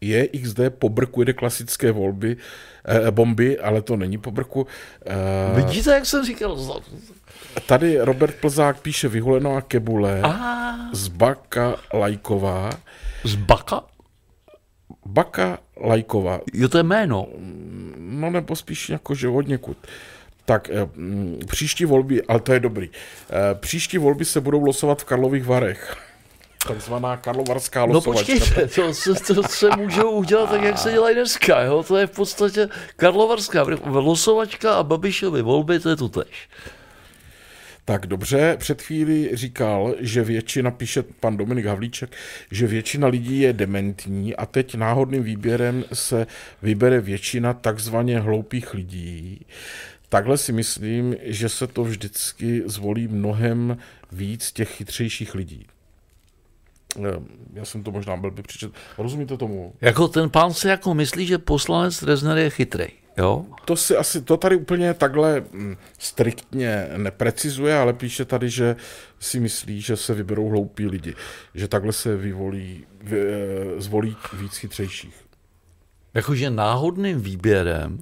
[0.00, 2.36] je XD po brku jede klasické volby,
[2.84, 4.66] eh, bomby, ale to není po brku.
[5.06, 6.82] Eh, Vidíte, jak jsem říkal?
[7.66, 10.74] Tady Robert Plzák píše vyhulená kebule A...
[10.92, 12.70] z Baka Lajková.
[13.24, 13.84] Z Baka?
[15.06, 16.40] Baka Lajková.
[16.52, 17.26] Jo, to je jméno.
[17.98, 19.76] No nebo spíš jako, že od někud.
[20.44, 20.70] Tak
[21.46, 22.90] příští volby, ale to je dobrý,
[23.54, 25.96] příští volby se budou losovat v Karlových Varech.
[26.66, 28.32] Takzvaná karlovarská losovačka.
[28.32, 28.92] No počkejte, to,
[29.26, 31.62] to, to se můžou udělat tak, jak se dělají dneska.
[31.62, 31.82] Jo?
[31.82, 36.48] To je v podstatě karlovarská losovačka a Babišovy volby, to je to tež.
[37.84, 42.16] Tak dobře, před chvíli říkal, že většina, píše pan Dominik Havlíček,
[42.50, 46.26] že většina lidí je dementní a teď náhodným výběrem se
[46.62, 49.46] vybere většina takzvaně hloupých lidí.
[50.08, 53.78] Takhle si myslím, že se to vždycky zvolí mnohem
[54.12, 55.66] víc těch chytřejších lidí.
[57.52, 58.72] Já jsem to možná byl by přečet.
[58.98, 59.74] Rozumíte tomu?
[59.80, 62.86] Jako ten pán si jako myslí, že poslanec Rezner je chytrý.
[63.18, 63.44] Jo?
[63.64, 68.76] To si asi, to tady úplně takhle mm, striktně neprecizuje, ale píše tady, že
[69.18, 71.14] si myslí, že se vyberou hloupí lidi.
[71.54, 73.20] Že takhle se vyvolí, vy,
[73.78, 75.14] zvolí víc chytřejších.
[76.14, 77.98] Jakože náhodným výběrem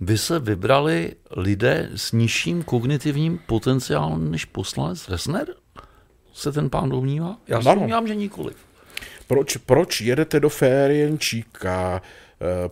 [0.00, 5.46] by se vybrali lidé s nižším kognitivním potenciálem než poslanec Resner?
[6.38, 7.36] Se ten pán domnívá?
[7.48, 8.56] Já si domnívám, že nikoliv.
[9.26, 12.02] Proč, proč jedete do Férienčíka?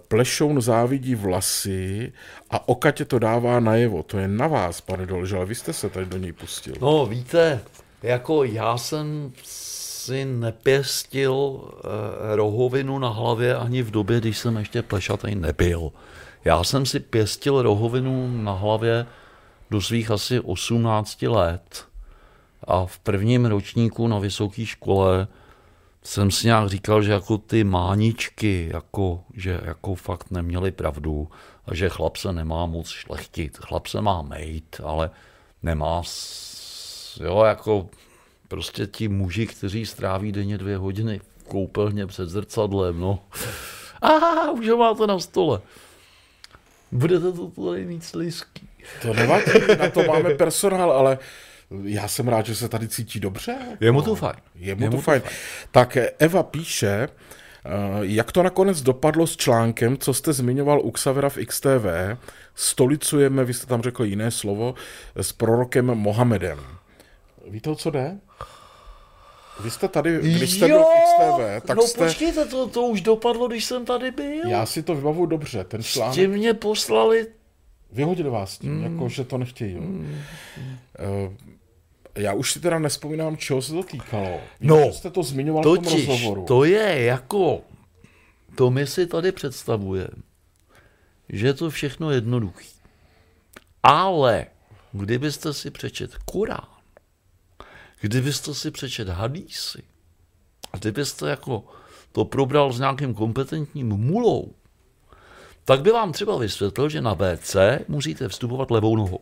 [0.09, 2.13] Plešoun závidí vlasy
[2.51, 4.03] a okatě to dává najevo.
[4.03, 6.75] To je na vás, pane Dolže, ale vy jste se tady do něj pustil.
[6.81, 7.61] No, víte,
[8.03, 14.83] jako já jsem si nepěstil eh, rohovinu na hlavě ani v době, když jsem ještě
[14.83, 15.93] plešatý nebyl.
[16.45, 19.07] Já jsem si pěstil rohovinu na hlavě
[19.71, 21.85] do svých asi 18 let.
[22.67, 25.29] A v prvním ročníku na vysoké škole
[26.03, 31.29] jsem si nějak říkal, že jako ty máničky, jako, že jako fakt neměli pravdu
[31.67, 33.59] a že chlap se nemá moc šlechtit.
[33.59, 35.11] Chlap se má mejt, ale
[35.63, 36.03] nemá,
[37.21, 37.89] jo, jako
[38.49, 43.19] prostě ti muži, kteří stráví denně dvě hodiny v koupelně před zrcadlem, no.
[44.03, 45.61] A už ho máte na stole.
[46.93, 48.69] Budete to tady mít slizký.
[49.03, 51.19] To nevadí, na to máme personál, ale
[51.85, 53.57] já jsem rád, že se tady cítí dobře.
[53.81, 54.37] Je mu to fajn.
[54.55, 55.21] Je mu, je to, mu fajn.
[55.21, 55.39] to fajn.
[55.71, 57.09] Tak Eva píše,
[58.01, 61.87] jak to nakonec dopadlo s článkem, co jste zmiňoval u Xavera v XTV,
[62.55, 64.75] stolicujeme, vy jste tam řekl jiné slovo,
[65.17, 66.59] s prorokem Mohamedem.
[67.49, 68.19] Víte, o co jde?
[69.65, 72.05] Vy jste tady, když jste jo, byl v XTV, tak no jste...
[72.05, 74.49] počkejte, to, to už dopadlo, když jsem tady byl.
[74.49, 76.15] Já si to vybavu dobře, ten článek...
[76.15, 77.27] S tím mě poslali...
[77.93, 78.83] Vyhodili vás tím, mm.
[78.85, 79.75] jako že to nechtějí.
[79.75, 80.19] Mm.
[81.25, 81.33] Uh,
[82.17, 84.41] já už si teda nespomínám, čeho se to týkalo.
[84.61, 86.45] Víš, no, jste to zmiňoval totiž, v tom rozhovoru.
[86.45, 87.61] to je jako,
[88.55, 90.23] to my si tady představujeme,
[91.29, 92.67] že je to všechno jednoduché.
[93.83, 94.47] Ale
[94.93, 96.69] kdybyste si přečet Kurán,
[98.01, 99.83] kdybyste si přečet hadísy
[100.73, 101.65] a kdybyste jako
[102.13, 104.55] to probral s nějakým kompetentním mulou,
[105.65, 107.57] tak by vám třeba vysvětlil, že na WC
[107.89, 109.21] musíte vstupovat levou nohou.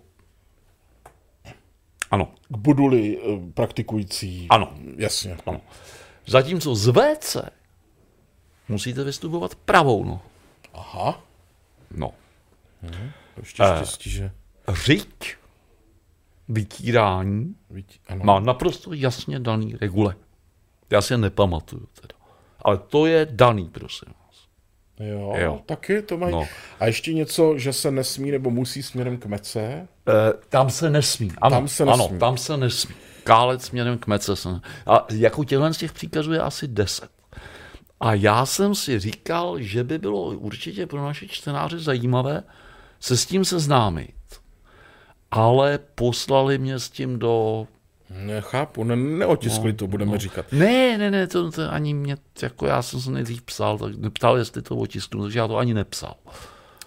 [2.15, 2.27] Ano.
[2.49, 4.47] K buduli eh, praktikující.
[4.51, 4.75] Ano.
[4.97, 5.37] Jasně.
[5.47, 5.61] Ano.
[6.27, 7.37] Zatímco z WC
[8.69, 10.21] musíte vystupovat pravou nohou.
[10.75, 11.21] Aha.
[11.91, 12.13] No.
[13.37, 13.77] Ještě Eh.
[13.77, 14.31] štěstí, že...
[14.69, 15.37] Řiď
[16.49, 18.25] vytírání Vidí, ano.
[18.25, 20.17] má naprosto jasně daný regule.
[20.91, 22.15] Já si je nepamatuju teda.
[22.63, 24.15] Ale to je daný, prosím.
[25.01, 25.61] Jo, Jo.
[25.67, 26.33] taky to mají.
[26.33, 26.49] No.
[26.81, 29.61] A ještě něco, že se nesmí nebo musí směrem k mece.
[29.61, 29.87] E,
[30.49, 31.33] tam se nesmí.
[31.41, 32.19] Ano, Tam se Ano, nesmí.
[32.19, 32.95] tam se nesmí.
[33.25, 34.49] Kálec směrem k mece se.
[34.87, 37.11] A jako těchhle z těch příkazů je asi deset.
[38.01, 42.43] A já jsem si říkal, že by bylo určitě pro naše čtenáře zajímavé
[43.01, 44.15] se s tím seznámit.
[45.31, 47.67] Ale poslali mě s tím do
[48.11, 50.47] Nechápu, ne, neotiskli No, to, budeme říkat.
[50.53, 54.39] Ne, ne, ne, to, to ani mě, jako já jsem se nejdřív psal, tak neptal,
[54.39, 56.15] jestli to otisknu, takže já to ani nepsal.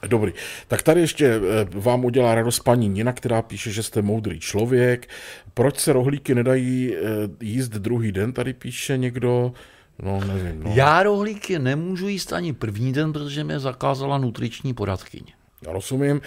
[0.07, 0.33] Dobrý.
[0.67, 1.39] Tak tady ještě eh,
[1.79, 5.09] vám udělá radost paní Nina, která píše, že jste moudrý člověk.
[5.53, 6.99] Proč se rohlíky nedají eh,
[7.41, 9.53] jíst druhý den, tady píše někdo.
[10.03, 10.63] No, nevím.
[10.63, 10.71] No.
[10.75, 15.36] Já rohlíky nemůžu jíst ani první den, protože mě zakázala nutriční poradkyně.
[15.65, 16.21] Rozumím.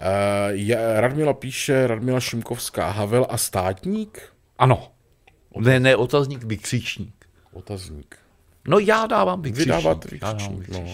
[0.00, 0.06] Eh,
[0.50, 4.32] je- Radmila píše, Radmila Šimkovská, Havel a státník?
[4.58, 4.88] Ano.
[5.58, 7.26] Ne, ne, otazník, vykřičník.
[7.52, 8.16] Otazník.
[8.68, 9.76] No já dávám vykřičník.
[9.76, 10.86] Vydávat vykřičník, no.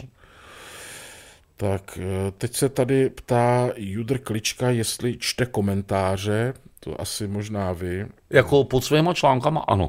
[1.57, 8.07] Tak eh, teď se tady ptá Judr Klička, jestli čte komentáře, to asi možná vy,
[8.31, 9.89] Jako pod svýma článkama, ano.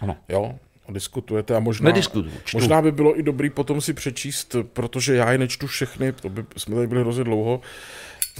[0.00, 0.16] Ano.
[0.28, 0.58] jo,
[0.90, 2.58] diskutujete a možná, Nediskutuju, čtu.
[2.58, 6.44] možná by bylo i dobrý potom si přečíst, protože já je nečtu všechny, to by
[6.56, 7.60] jsme tady byli hrozně dlouho,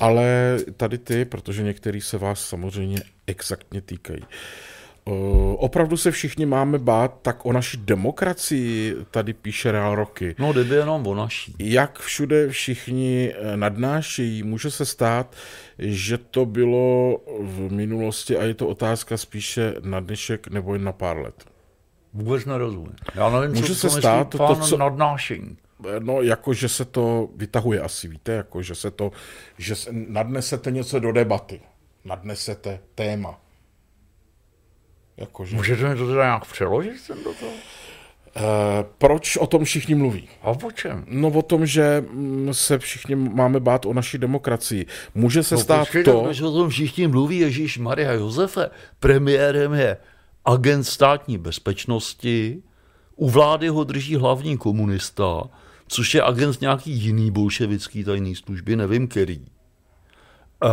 [0.00, 4.20] ale tady ty, protože některý se vás samozřejmě exaktně týkají.
[5.08, 10.34] Uh, opravdu se všichni máme bát tak o naší demokracii, tady píše Real Roky.
[10.38, 11.54] No, kdyby jenom o naší.
[11.58, 15.36] Jak všude všichni eh, nadnášejí, může se stát,
[15.78, 20.92] že to bylo v minulosti a je to otázka spíše na dnešek nebo jen na
[20.92, 21.44] pár let.
[22.16, 22.96] Vůbec nerozumím.
[23.14, 25.56] Já nevím, Může co, se stát to, pán co- nadnášení.
[25.98, 29.10] No, jako, že se to vytahuje asi, víte, jako, že se to,
[29.58, 31.60] že se, nadnesete něco do debaty,
[32.04, 33.40] nadnesete téma.
[35.16, 37.52] Jakože, Můžete mi to teda nějak přeložit sem do toho?
[38.36, 38.40] eh,
[38.98, 40.28] proč o tom všichni mluví?
[40.42, 41.04] A o čem?
[41.08, 44.86] No o tom, že mm, se všichni máme bát o naší demokracii.
[45.14, 46.22] Může se stát No, počkejte, to...
[46.26, 49.96] Když o tom všichni mluví, Ježíš Maria Josefe, premiérem je
[50.46, 52.62] agent státní bezpečnosti,
[53.16, 55.42] u vlády ho drží hlavní komunista,
[55.88, 59.46] což je agent nějaký jiný bolševický tajný služby, nevím který.
[60.64, 60.68] E,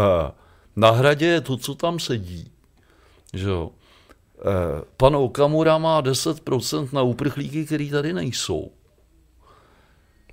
[0.75, 2.51] na hradě je to, co tam sedí.
[3.33, 3.71] Že jo.
[3.71, 4.41] E,
[4.97, 8.71] pan Okamura má 10% na uprchlíky, který tady nejsou.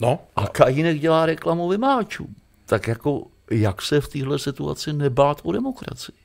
[0.01, 2.29] No, A Kajínek dělá reklamu vymáčů.
[2.67, 6.20] Tak jako, jak se v téhle situaci nebát o demokracii?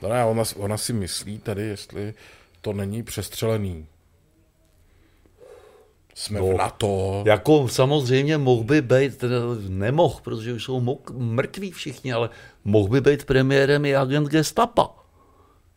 [0.00, 2.14] To ne, ona, ona si myslí tady, jestli
[2.60, 3.86] to není přestřelený.
[6.14, 6.46] Jsme No.
[6.46, 7.22] v NATO.
[7.26, 9.24] Jako samozřejmě mohl by být,
[9.68, 12.30] nemohl, protože už jsou mok, mrtví všichni, ale
[12.64, 14.88] mohl by být premiérem i agent gestapa.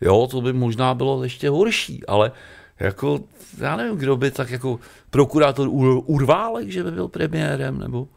[0.01, 2.31] Jo, to by možná bylo ještě horší, ale
[2.79, 3.19] jako,
[3.57, 8.07] já nevím, kdo by tak jako prokurátor Ur- Urválek, že by byl premiérem, nebo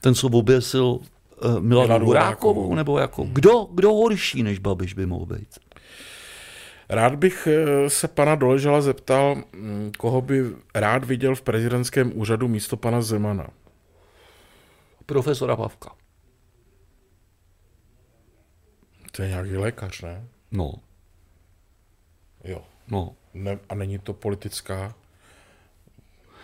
[0.00, 0.98] ten, co oběsil
[1.44, 2.74] uh, Hurákovou, Hurákovou.
[2.74, 5.58] nebo jako, kdo, kdo horší než Babiš by mohl být?
[6.88, 10.42] Rád bych eh, se pana Doležela zeptal, mm, koho by
[10.74, 13.46] rád viděl v prezidentském úřadu místo pana Zemana.
[15.06, 15.90] Profesora Pavka.
[19.12, 20.28] To je nějaký lékař, ne?
[20.50, 20.74] No,
[22.44, 22.64] Jo.
[22.88, 23.14] no.
[23.34, 24.94] Ne, a není to politická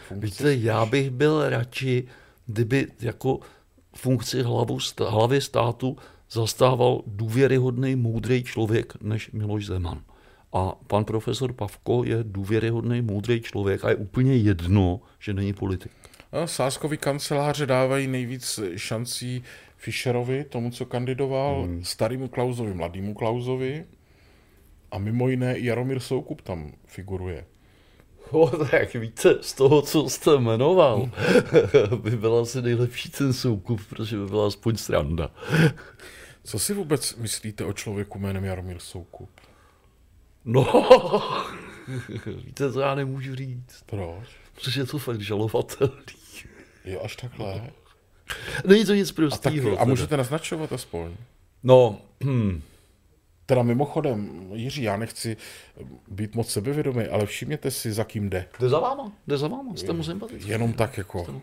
[0.09, 0.27] funkce?
[0.27, 2.09] Víte, já bych byl radši,
[2.47, 3.41] kdyby jako
[4.01, 4.79] funkci hlavu,
[5.09, 5.97] hlavy státu
[6.31, 10.03] zastával důvěryhodný, moudrý člověk než Miloš Zeman.
[10.53, 15.93] A pan profesor Pavko je důvěryhodný, moudrý člověk a je úplně jedno, že není politik.
[16.33, 19.43] No, Sáskovi kanceláře dávají nejvíc šancí
[19.77, 21.85] Fischerovi, tomu, co kandidoval, hmm.
[21.85, 23.85] starému Klausovi, mladému Klausovi.
[24.91, 27.45] A mimo jiné i Jaromír Soukup tam figuruje.
[28.31, 31.11] O, tak víte, z toho, co jste jmenoval,
[32.03, 35.31] by byl asi nejlepší ten soukup, protože by byla aspoň sranda.
[36.45, 39.31] Co si vůbec myslíte o člověku jménem Jaromír Soukup?
[40.45, 40.89] No,
[42.45, 44.29] víte, to já nemůžu říct, Proč?
[44.55, 45.95] protože je to fakt žalovatelný.
[46.85, 47.71] Jo, až takhle.
[48.67, 49.81] Není to nic A, tak, prostého.
[49.81, 51.11] a můžete naznačovat aspoň?
[51.63, 52.63] No, hm.
[53.51, 55.37] Teda mimochodem, Jiří, já nechci
[56.09, 58.47] být moc sebevědomý, ale všimněte si, za kým jde.
[58.61, 60.51] Jde za váma, jde za váma, jste mu sympatický.
[60.51, 61.41] Jenom tak jako.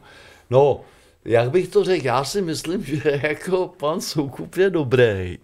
[0.50, 0.82] No,
[1.26, 5.38] jak bych to řekl, já si myslím, že jako pan Soukup je dobrý,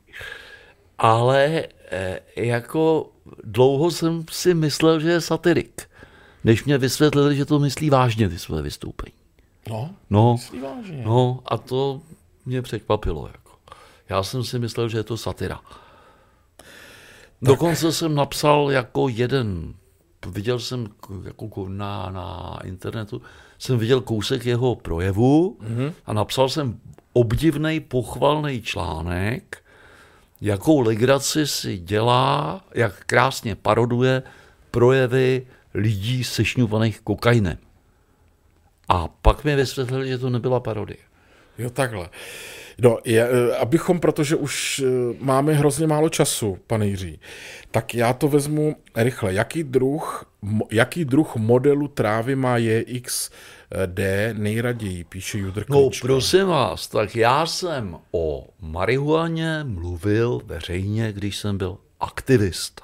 [0.98, 3.10] ale eh, jako
[3.44, 5.82] dlouho jsem si myslel, že je satirik,
[6.44, 9.14] než mě vysvětlili, že to myslí vážně ty své vystoupení.
[9.70, 11.04] No, No, myslí vážně.
[11.06, 12.02] no a to
[12.46, 13.28] mě překvapilo.
[13.28, 13.52] Jako.
[14.10, 15.62] Já jsem si myslel, že je to satira.
[17.44, 19.74] Dokonce jsem napsal jako jeden,
[20.28, 20.88] viděl jsem
[21.24, 23.22] jako ko- na, na internetu,
[23.60, 25.94] jsem viděl kousek jeho projevu mm-hmm.
[26.06, 26.80] a napsal jsem
[27.14, 29.64] obdivný pochvalný článek,
[30.42, 34.24] jakou legraci si dělá, jak krásně paroduje
[34.72, 37.58] projevy lidí sešňupaných kokainem.
[38.90, 40.98] A pak mi vysvětlili, že to nebyla parodie.
[41.58, 42.10] Jo, takhle.
[42.82, 47.20] No, je, eh, abychom, protože už eh, máme hrozně málo času, pane Jiří,
[47.72, 49.34] tak já to vezmu rychle.
[49.34, 50.26] Jaký druh,
[50.72, 54.00] jaký druh modelu trávy má JXD
[54.34, 61.58] nejraději, píše Judr No, prosím vás, tak já jsem o marihuaně mluvil veřejně, když jsem
[61.58, 62.84] byl aktivista.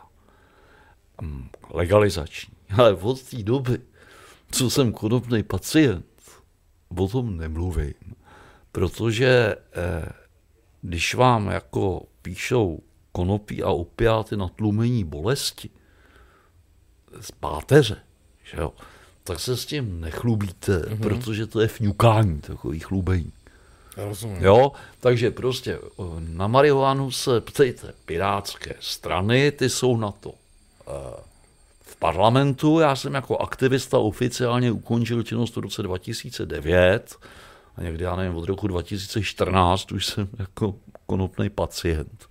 [1.21, 2.53] Mm, Legalizační.
[2.77, 3.79] Ale od té doby,
[4.51, 6.05] co jsem konopný pacient,
[6.97, 7.93] o tom nemluvím.
[8.71, 10.09] Protože eh,
[10.81, 12.79] když vám jako píšou
[13.11, 15.69] konopí a opiáty na tlumení bolesti
[17.21, 17.97] z páteře,
[18.43, 18.73] že jo,
[19.23, 20.99] tak se s tím nechlubíte, mm-hmm.
[20.99, 23.31] protože to je fňukání, takový chlubení.
[23.97, 24.43] Rozumím.
[24.43, 30.33] Jo, takže prostě o, na marihuanu se ptejte pirátské strany, ty jsou na to
[30.87, 30.91] eh,
[31.81, 32.79] v parlamentu.
[32.79, 37.15] Já jsem jako aktivista oficiálně ukončil činnost v roce 2009
[37.79, 40.75] a někdy, já nevím, od roku 2014 už jsem jako
[41.05, 42.27] konopný pacient.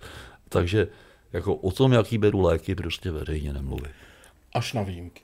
[0.49, 0.87] Takže
[1.33, 3.91] jako o tom, jaký beru léky, prostě veřejně nemluvím.
[4.53, 5.21] Až na výjimky.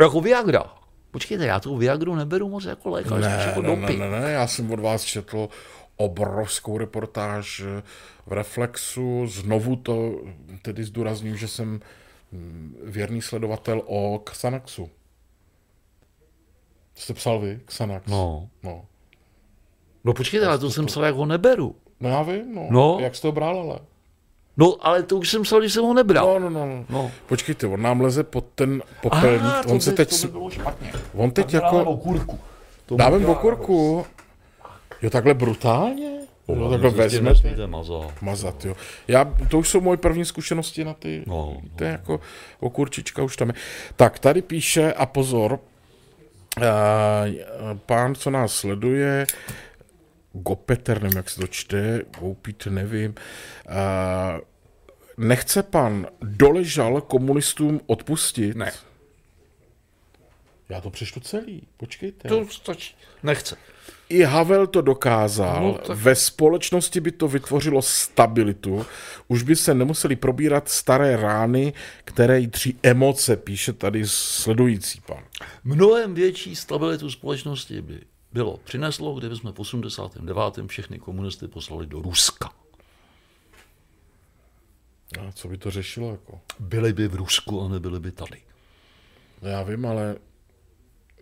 [0.00, 0.64] Jako Viagra.
[1.10, 4.46] Počkejte, já tu Viagru neberu moc jako lékař, Ne, jako ne, ne, ne, ne, já
[4.46, 5.48] jsem od vás četl
[5.96, 7.62] obrovskou reportáž
[8.26, 9.26] v Reflexu.
[9.26, 10.20] Znovu to
[10.62, 11.80] tedy zdůrazním, že jsem
[12.32, 14.90] mm, věrný sledovatel o Xanaxu.
[16.96, 18.06] Jste psal vy, Xanax?
[18.10, 18.48] No.
[18.62, 18.82] No,
[20.04, 21.74] No počkejte, ale to jsem psal, jak ho neberu.
[22.00, 22.66] no já vím, no.
[22.70, 22.96] No.
[23.00, 23.78] Jak jste ho bral, ale?
[24.56, 26.40] No, ale to už jsem psal, když jsem ho nebral.
[26.40, 26.84] No, no, no.
[26.90, 27.10] No.
[27.26, 29.40] Počkejte, on nám leze pod ten popelník.
[29.42, 30.20] Aha, on se teď...
[30.20, 30.92] to by bylo špatně.
[31.14, 31.90] On teď Dáme jako...
[31.90, 32.38] okurku.
[32.86, 34.06] To dělá okurku.
[35.02, 36.10] Jo, takhle brutálně?
[36.48, 36.82] Jo, radost.
[36.96, 38.22] takhle To nesmíte mazat.
[38.22, 38.74] mazat, jo.
[39.08, 42.20] Já, to už jsou moje první zkušenosti na ty, No, to je jako
[42.60, 43.54] okurčička už tam je.
[43.96, 45.60] Tak, tady píše, a pozor,
[46.56, 49.26] uh, pán, co nás sleduje,
[50.32, 53.14] Gopeter, nevím, jak se to čte, Goupít, nevím,
[53.68, 54.40] uh,
[55.16, 58.56] nechce pan doležal komunistům odpustit?
[58.56, 58.72] Ne.
[60.68, 62.28] Já to přečtu celý, počkejte.
[62.28, 62.96] To stačí.
[63.22, 63.56] Nechce.
[64.08, 65.62] I Havel to dokázal.
[65.62, 68.86] No, tak- Ve společnosti by to vytvořilo stabilitu.
[69.28, 71.72] Už by se nemuseli probírat staré rány,
[72.04, 75.24] které jitří emoce, píše tady sledující pan.
[75.64, 78.00] Mnohem větší stabilitu společnosti by
[78.32, 80.66] bylo přineslo, kdyby jsme v 89.
[80.66, 82.50] všechny komunisty poslali do Ruska.
[85.20, 86.10] A co by to řešilo?
[86.10, 86.40] Jako?
[86.60, 88.38] Byli by v Rusku a nebyli by tady.
[89.42, 90.16] Já vím, ale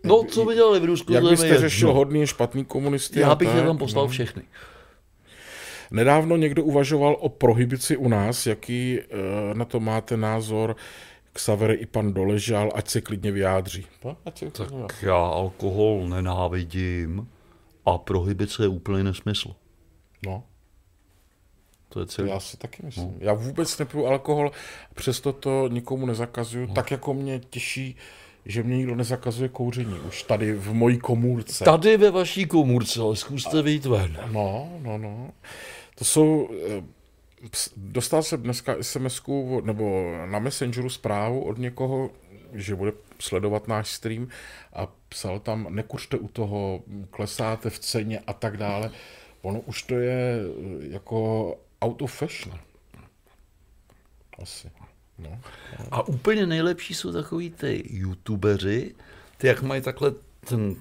[0.05, 1.59] No, co by dělali v Rusku, jak je byste jedno.
[1.61, 3.19] řešil hodný a špatný komunisty?
[3.19, 3.65] Já bych je tak?
[3.65, 4.43] tam poslal všechny.
[5.91, 8.47] Nedávno někdo uvažoval o prohibici u nás.
[8.47, 9.05] Jaký eh,
[9.53, 10.75] na to máte názor?
[11.33, 13.85] Xaver i pan Doležal, ať se klidně vyjádří.
[14.05, 14.67] No, ať se tak.
[14.87, 17.27] Tak já alkohol nenávidím
[17.85, 19.55] a prohibice je úplný nesmysl.
[20.25, 20.43] No.
[21.89, 22.29] To je celý.
[22.29, 23.17] já si taky myslím.
[23.19, 24.51] Já vůbec nepiju alkohol,
[24.95, 26.67] přesto to nikomu nezakazuju.
[26.67, 27.95] Tak jako mě těší,
[28.45, 29.99] že mě nikdo nezakazuje kouření.
[30.07, 31.63] Už tady v mojí komůrce.
[31.63, 34.19] Tady ve vaší komůrce, ale zkuste vyjít ven.
[34.31, 35.31] No, no, no.
[35.95, 36.49] To jsou...
[36.67, 36.83] eh,
[37.77, 39.21] Dostal jsem dneska sms
[39.63, 42.09] nebo na Messengeru zprávu od někoho,
[42.53, 44.27] že bude sledovat náš stream
[44.73, 48.91] a psal tam, nekuřte u toho, klesáte v ceně a tak dále.
[49.41, 51.49] Ono už to je eh, jako
[51.81, 52.59] out of fashion.
[54.41, 54.71] Asi.
[55.19, 55.39] No.
[55.91, 58.95] A úplně nejlepší jsou takový ty youtubeři,
[59.37, 60.11] ty jak mají takhle
[60.49, 60.75] ten...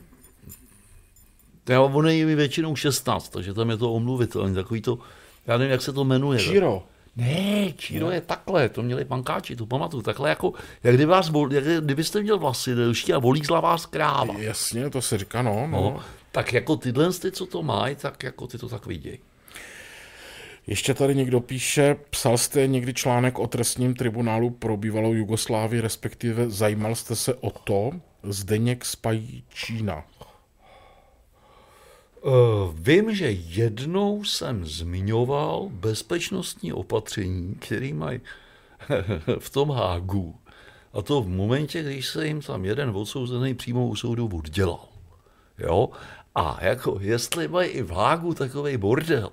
[1.68, 4.98] Já on je mi většinou 16, takže tam je to omluvitelné, takový to,
[5.46, 6.40] já nevím, jak se to jmenuje.
[6.40, 6.82] Číro.
[7.16, 11.64] Ne, Číro je takhle, to měli pankáči, to pamatuju, takhle jako, jak kdyby vás, jak
[11.64, 14.34] kdybyste měl vlasy delší a volízla vás kráva.
[14.38, 15.80] Jasně, to se říká, no, no.
[15.80, 16.00] No,
[16.32, 19.18] tak jako tyhle, ty, co to mají, tak jako ty to tak vidějí.
[20.66, 26.50] Ještě tady někdo píše, psal jste někdy článek o trestním tribunálu pro bývalou Jugoslávii, respektive
[26.50, 27.90] zajímal jste se o to,
[28.22, 30.04] Zdeněk Spajíčína.
[32.22, 32.32] Uh,
[32.74, 38.20] vím, že jednou jsem zmiňoval bezpečnostní opatření, který mají
[39.38, 40.36] v tom Hágu.
[40.92, 44.88] A to v momentě, když se jim tam jeden odsouzený přímo u soudu oddělal.
[45.58, 45.88] Jo?
[46.34, 49.30] A jako jestli mají i v Hágu takový bordel,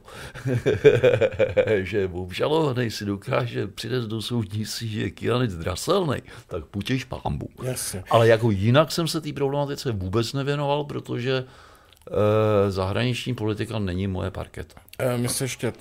[1.81, 7.49] že obžalovaný si dokáže přinést do soudní si, že je kyanit draselný, tak putěš pámbu.
[7.63, 8.03] Jasně.
[8.09, 11.43] Ale jako jinak jsem se té problematice vůbec nevěnoval, protože
[12.69, 14.81] zahraniční politika není moje parketa.
[14.99, 15.73] E, my se ještě, e,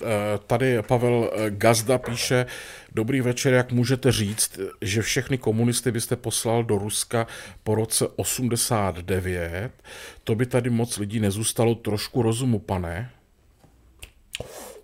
[0.47, 2.45] tady Pavel Gazda píše,
[2.91, 7.27] dobrý večer, jak můžete říct, že všechny komunisty byste poslal do Ruska
[7.63, 9.71] po roce 89,
[10.23, 13.11] to by tady moc lidí nezůstalo trošku rozumu, pane?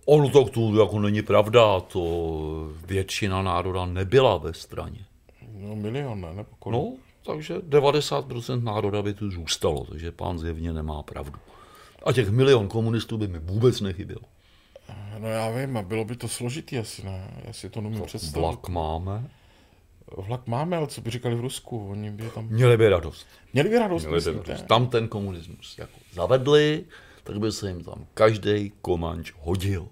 [0.05, 5.05] Ono tak to jako není pravda, to většina národa nebyla ve straně.
[5.53, 6.27] No milion, ne?
[6.33, 6.81] Nebo kolik?
[6.81, 6.93] No,
[7.27, 11.39] takže 90% národa by tu zůstalo, takže pán zjevně nemá pravdu.
[12.05, 14.21] A těch milion komunistů by mi vůbec nechybělo.
[15.17, 17.41] No já vím, a bylo by to složitý asi, ne?
[17.43, 18.41] Já si to nemůžu představit.
[18.41, 19.29] Vlak máme.
[20.17, 21.89] Vlak máme, ale co by říkali v Rusku?
[21.89, 22.47] Oni by tam...
[22.47, 23.27] Měli by radost.
[23.53, 24.67] Měli by radost, Měli by radost.
[24.67, 26.85] Tam ten komunismus jako zavedli,
[27.23, 29.87] tak by se jim tam každý komanč hodil.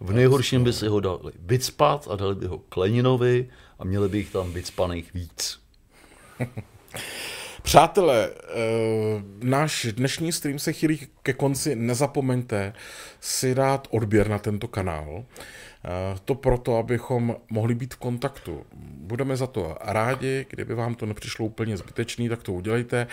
[0.00, 4.18] V nejhorším by si ho dali vycpat a dali by ho Kleninovi a měli by
[4.18, 5.60] jich tam vycpaných víc.
[7.62, 8.42] Přátelé, eh,
[9.42, 11.76] náš dnešní stream se chýlí ke konci.
[11.76, 12.72] Nezapomeňte
[13.20, 15.24] si dát odběr na tento kanál.
[15.84, 18.66] Eh, To proto, abychom mohli být v kontaktu.
[18.82, 23.06] Budeme za to rádi, kdyby vám to nepřišlo úplně zbytečný, tak to udělejte,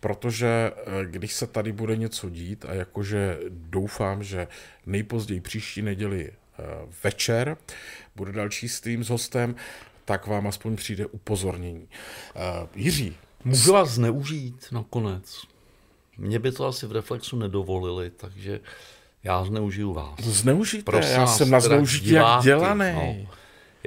[0.00, 4.48] protože eh, když se tady bude něco dít a jakože doufám, že
[4.86, 6.30] nejpozději příští neděli
[7.04, 7.56] večer
[8.16, 9.54] bude další stream s hostem,
[10.04, 11.88] tak vám aspoň přijde upozornění.
[12.36, 12.40] Eh,
[12.74, 15.42] Jiří, Můžu vás zneužít nakonec.
[16.18, 18.60] Mě by to asi v reflexu nedovolili, takže
[19.24, 20.20] já zneužiju vás.
[20.20, 22.92] zneužijte, Prosím já vás, jsem na zneužití jak dělaný.
[22.94, 23.30] no.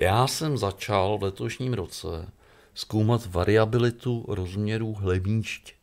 [0.01, 2.08] Já jsem začal v letošním roce
[2.74, 5.74] zkoumat variabilitu rozměrů hlemíště.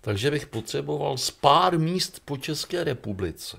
[0.00, 3.56] Takže bych potřeboval z pár míst po České republice.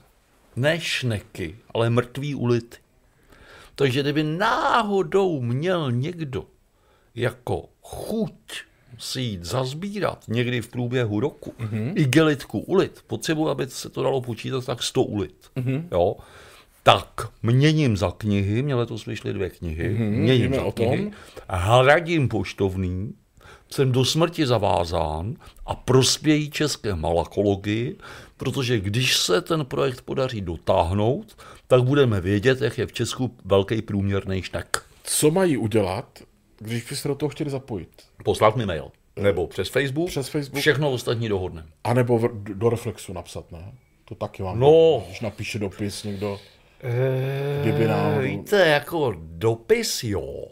[0.56, 2.78] Ne šneky, ale mrtvý ulity.
[3.76, 6.46] Takže kdyby náhodou měl někdo
[7.16, 8.62] jako chuť
[9.00, 11.94] si jít zazbírat někdy v průběhu roku mm-hmm.
[11.96, 15.84] igelitku ulit, potřebuji, aby se to dalo počítat tak 100 ulit, mm-hmm.
[15.92, 16.16] jo,
[16.84, 20.88] tak měním za knihy, mě letos vyšly dvě knihy, mm-hmm, měním za o tom.
[20.88, 21.12] knihy,
[21.50, 23.14] hradím poštovný,
[23.72, 25.36] jsem do smrti zavázán
[25.66, 27.98] a prospějí české malakologii,
[28.38, 31.38] protože když se ten projekt podaří dotáhnout,
[31.68, 34.84] tak budeme vědět, jak je v Česku velký průměrný šnek.
[35.04, 36.20] Co mají udělat,
[36.60, 37.90] když by se do toho chtěli zapojit?
[38.24, 38.92] Poslat mi mail.
[39.16, 40.10] Nebo přes Facebook.
[40.10, 40.60] Přes Facebook.
[40.60, 41.68] Všechno ostatní dohodneme.
[41.84, 43.72] A nebo v, do Reflexu napsat, ne?
[44.06, 44.60] To taky vám.
[44.60, 45.04] No.
[45.08, 46.40] Když napíše dopis někdo,
[47.62, 48.22] kdyby náhodou...
[48.22, 50.46] Víte, jako dopis jo,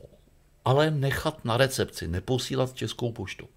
[0.65, 3.47] ale nechat na recepci, neposílat českou poštou.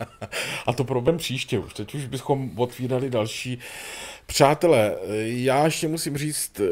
[0.66, 1.74] A to problém příště už.
[1.74, 3.58] Teď už bychom otvírali další.
[4.26, 6.64] Přátelé, já ještě musím říct, eh,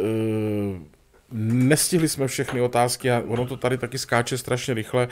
[1.43, 5.09] nestihli jsme všechny otázky a ono to tady taky skáče strašně rychle,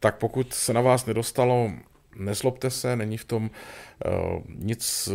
[0.00, 1.70] tak pokud se na vás nedostalo,
[2.16, 3.50] nezlobte se, není v tom
[4.06, 5.08] uh, nic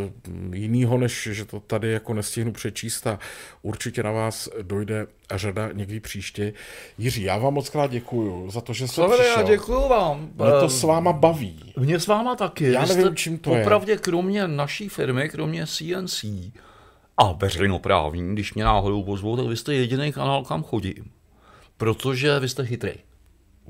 [0.53, 3.19] jiného, než že to tady jako nestihnu přečíst a
[3.61, 6.53] určitě na vás dojde řada někdy příště.
[6.97, 9.43] Jiří, já vám moc krát děkuju za to, že jste přišel.
[9.43, 10.29] děkuju vám.
[10.35, 11.73] Mě to s váma baví.
[11.77, 12.71] Mě s váma taky.
[12.71, 13.61] Já nevím, čím to je.
[13.61, 16.25] Opravdě kromě naší firmy, kromě CNC
[17.19, 21.11] a veřejnoprávní, když mě náhodou pozvou, tak vy jste jediný kanál, kam chodím.
[21.77, 22.91] Protože vy jste chytrý.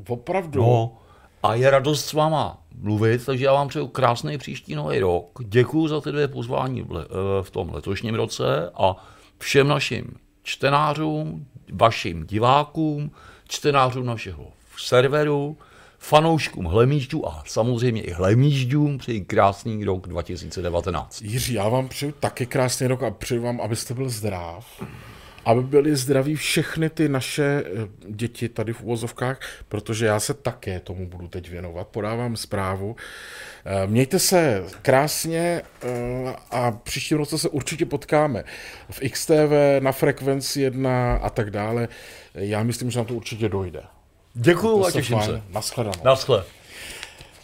[0.08, 0.62] Opravdu.
[0.62, 0.97] No,
[1.43, 5.39] a je radost s váma mluvit, takže já vám přeju krásný příští nový rok.
[5.45, 8.95] Děkuji za ty dvě pozvání v, le, eh, v tom letošním roce a
[9.38, 13.12] všem našim čtenářům, vašim divákům,
[13.47, 14.47] čtenářům našeho
[14.78, 15.58] serveru,
[16.00, 21.22] fanouškům hlemíždů a samozřejmě i hlemíždům přeji krásný rok 2019.
[21.22, 24.84] Jiří, já vám přeju taky krásný rok a přeju vám, abyste byl zdrav.
[25.45, 30.80] Aby byli zdraví všechny ty naše eh, děti tady v uvozovkách, protože já se také
[30.80, 31.88] tomu budu teď věnovat.
[31.88, 32.95] Podávám zprávu.
[33.66, 35.88] Eh, Mějte se krásně eh,
[36.52, 38.43] a příští roce se určitě potkáme
[38.89, 41.88] v XTV, na frekvenci 1 a tak dále.
[42.34, 43.82] Já myslím, že nám to určitě dojde.
[44.41, 45.29] Děkuji a těším fajn.
[45.29, 45.41] se.
[45.49, 46.03] Naschledanou.
[46.03, 46.43] Naschle.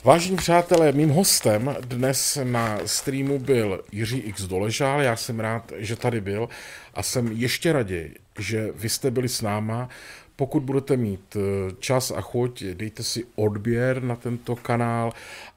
[0.04, 5.02] Vážení přátelé, mým hostem dnes na streamu byl Jiří X Doležál.
[5.02, 6.50] Já jsem rád, že tady byl
[6.94, 9.90] a jsem ještě raději, že vy jste byli s náma.
[10.36, 15.14] Pokud budete mít eh, čas a chuť, dejte si odběr na tento kanál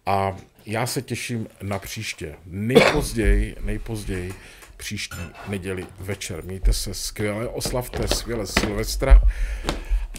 [0.06, 0.36] a
[0.66, 2.34] já se těším na příště.
[2.46, 4.34] Nejpozději, nejpozději
[4.76, 5.18] příští
[5.48, 6.44] neděli večer.
[6.44, 9.20] Mějte se skvěle, oslavte skvěle Silvestra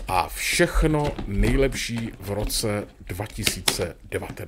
[0.10, 4.34] a všechno nejlepší v roce 2019.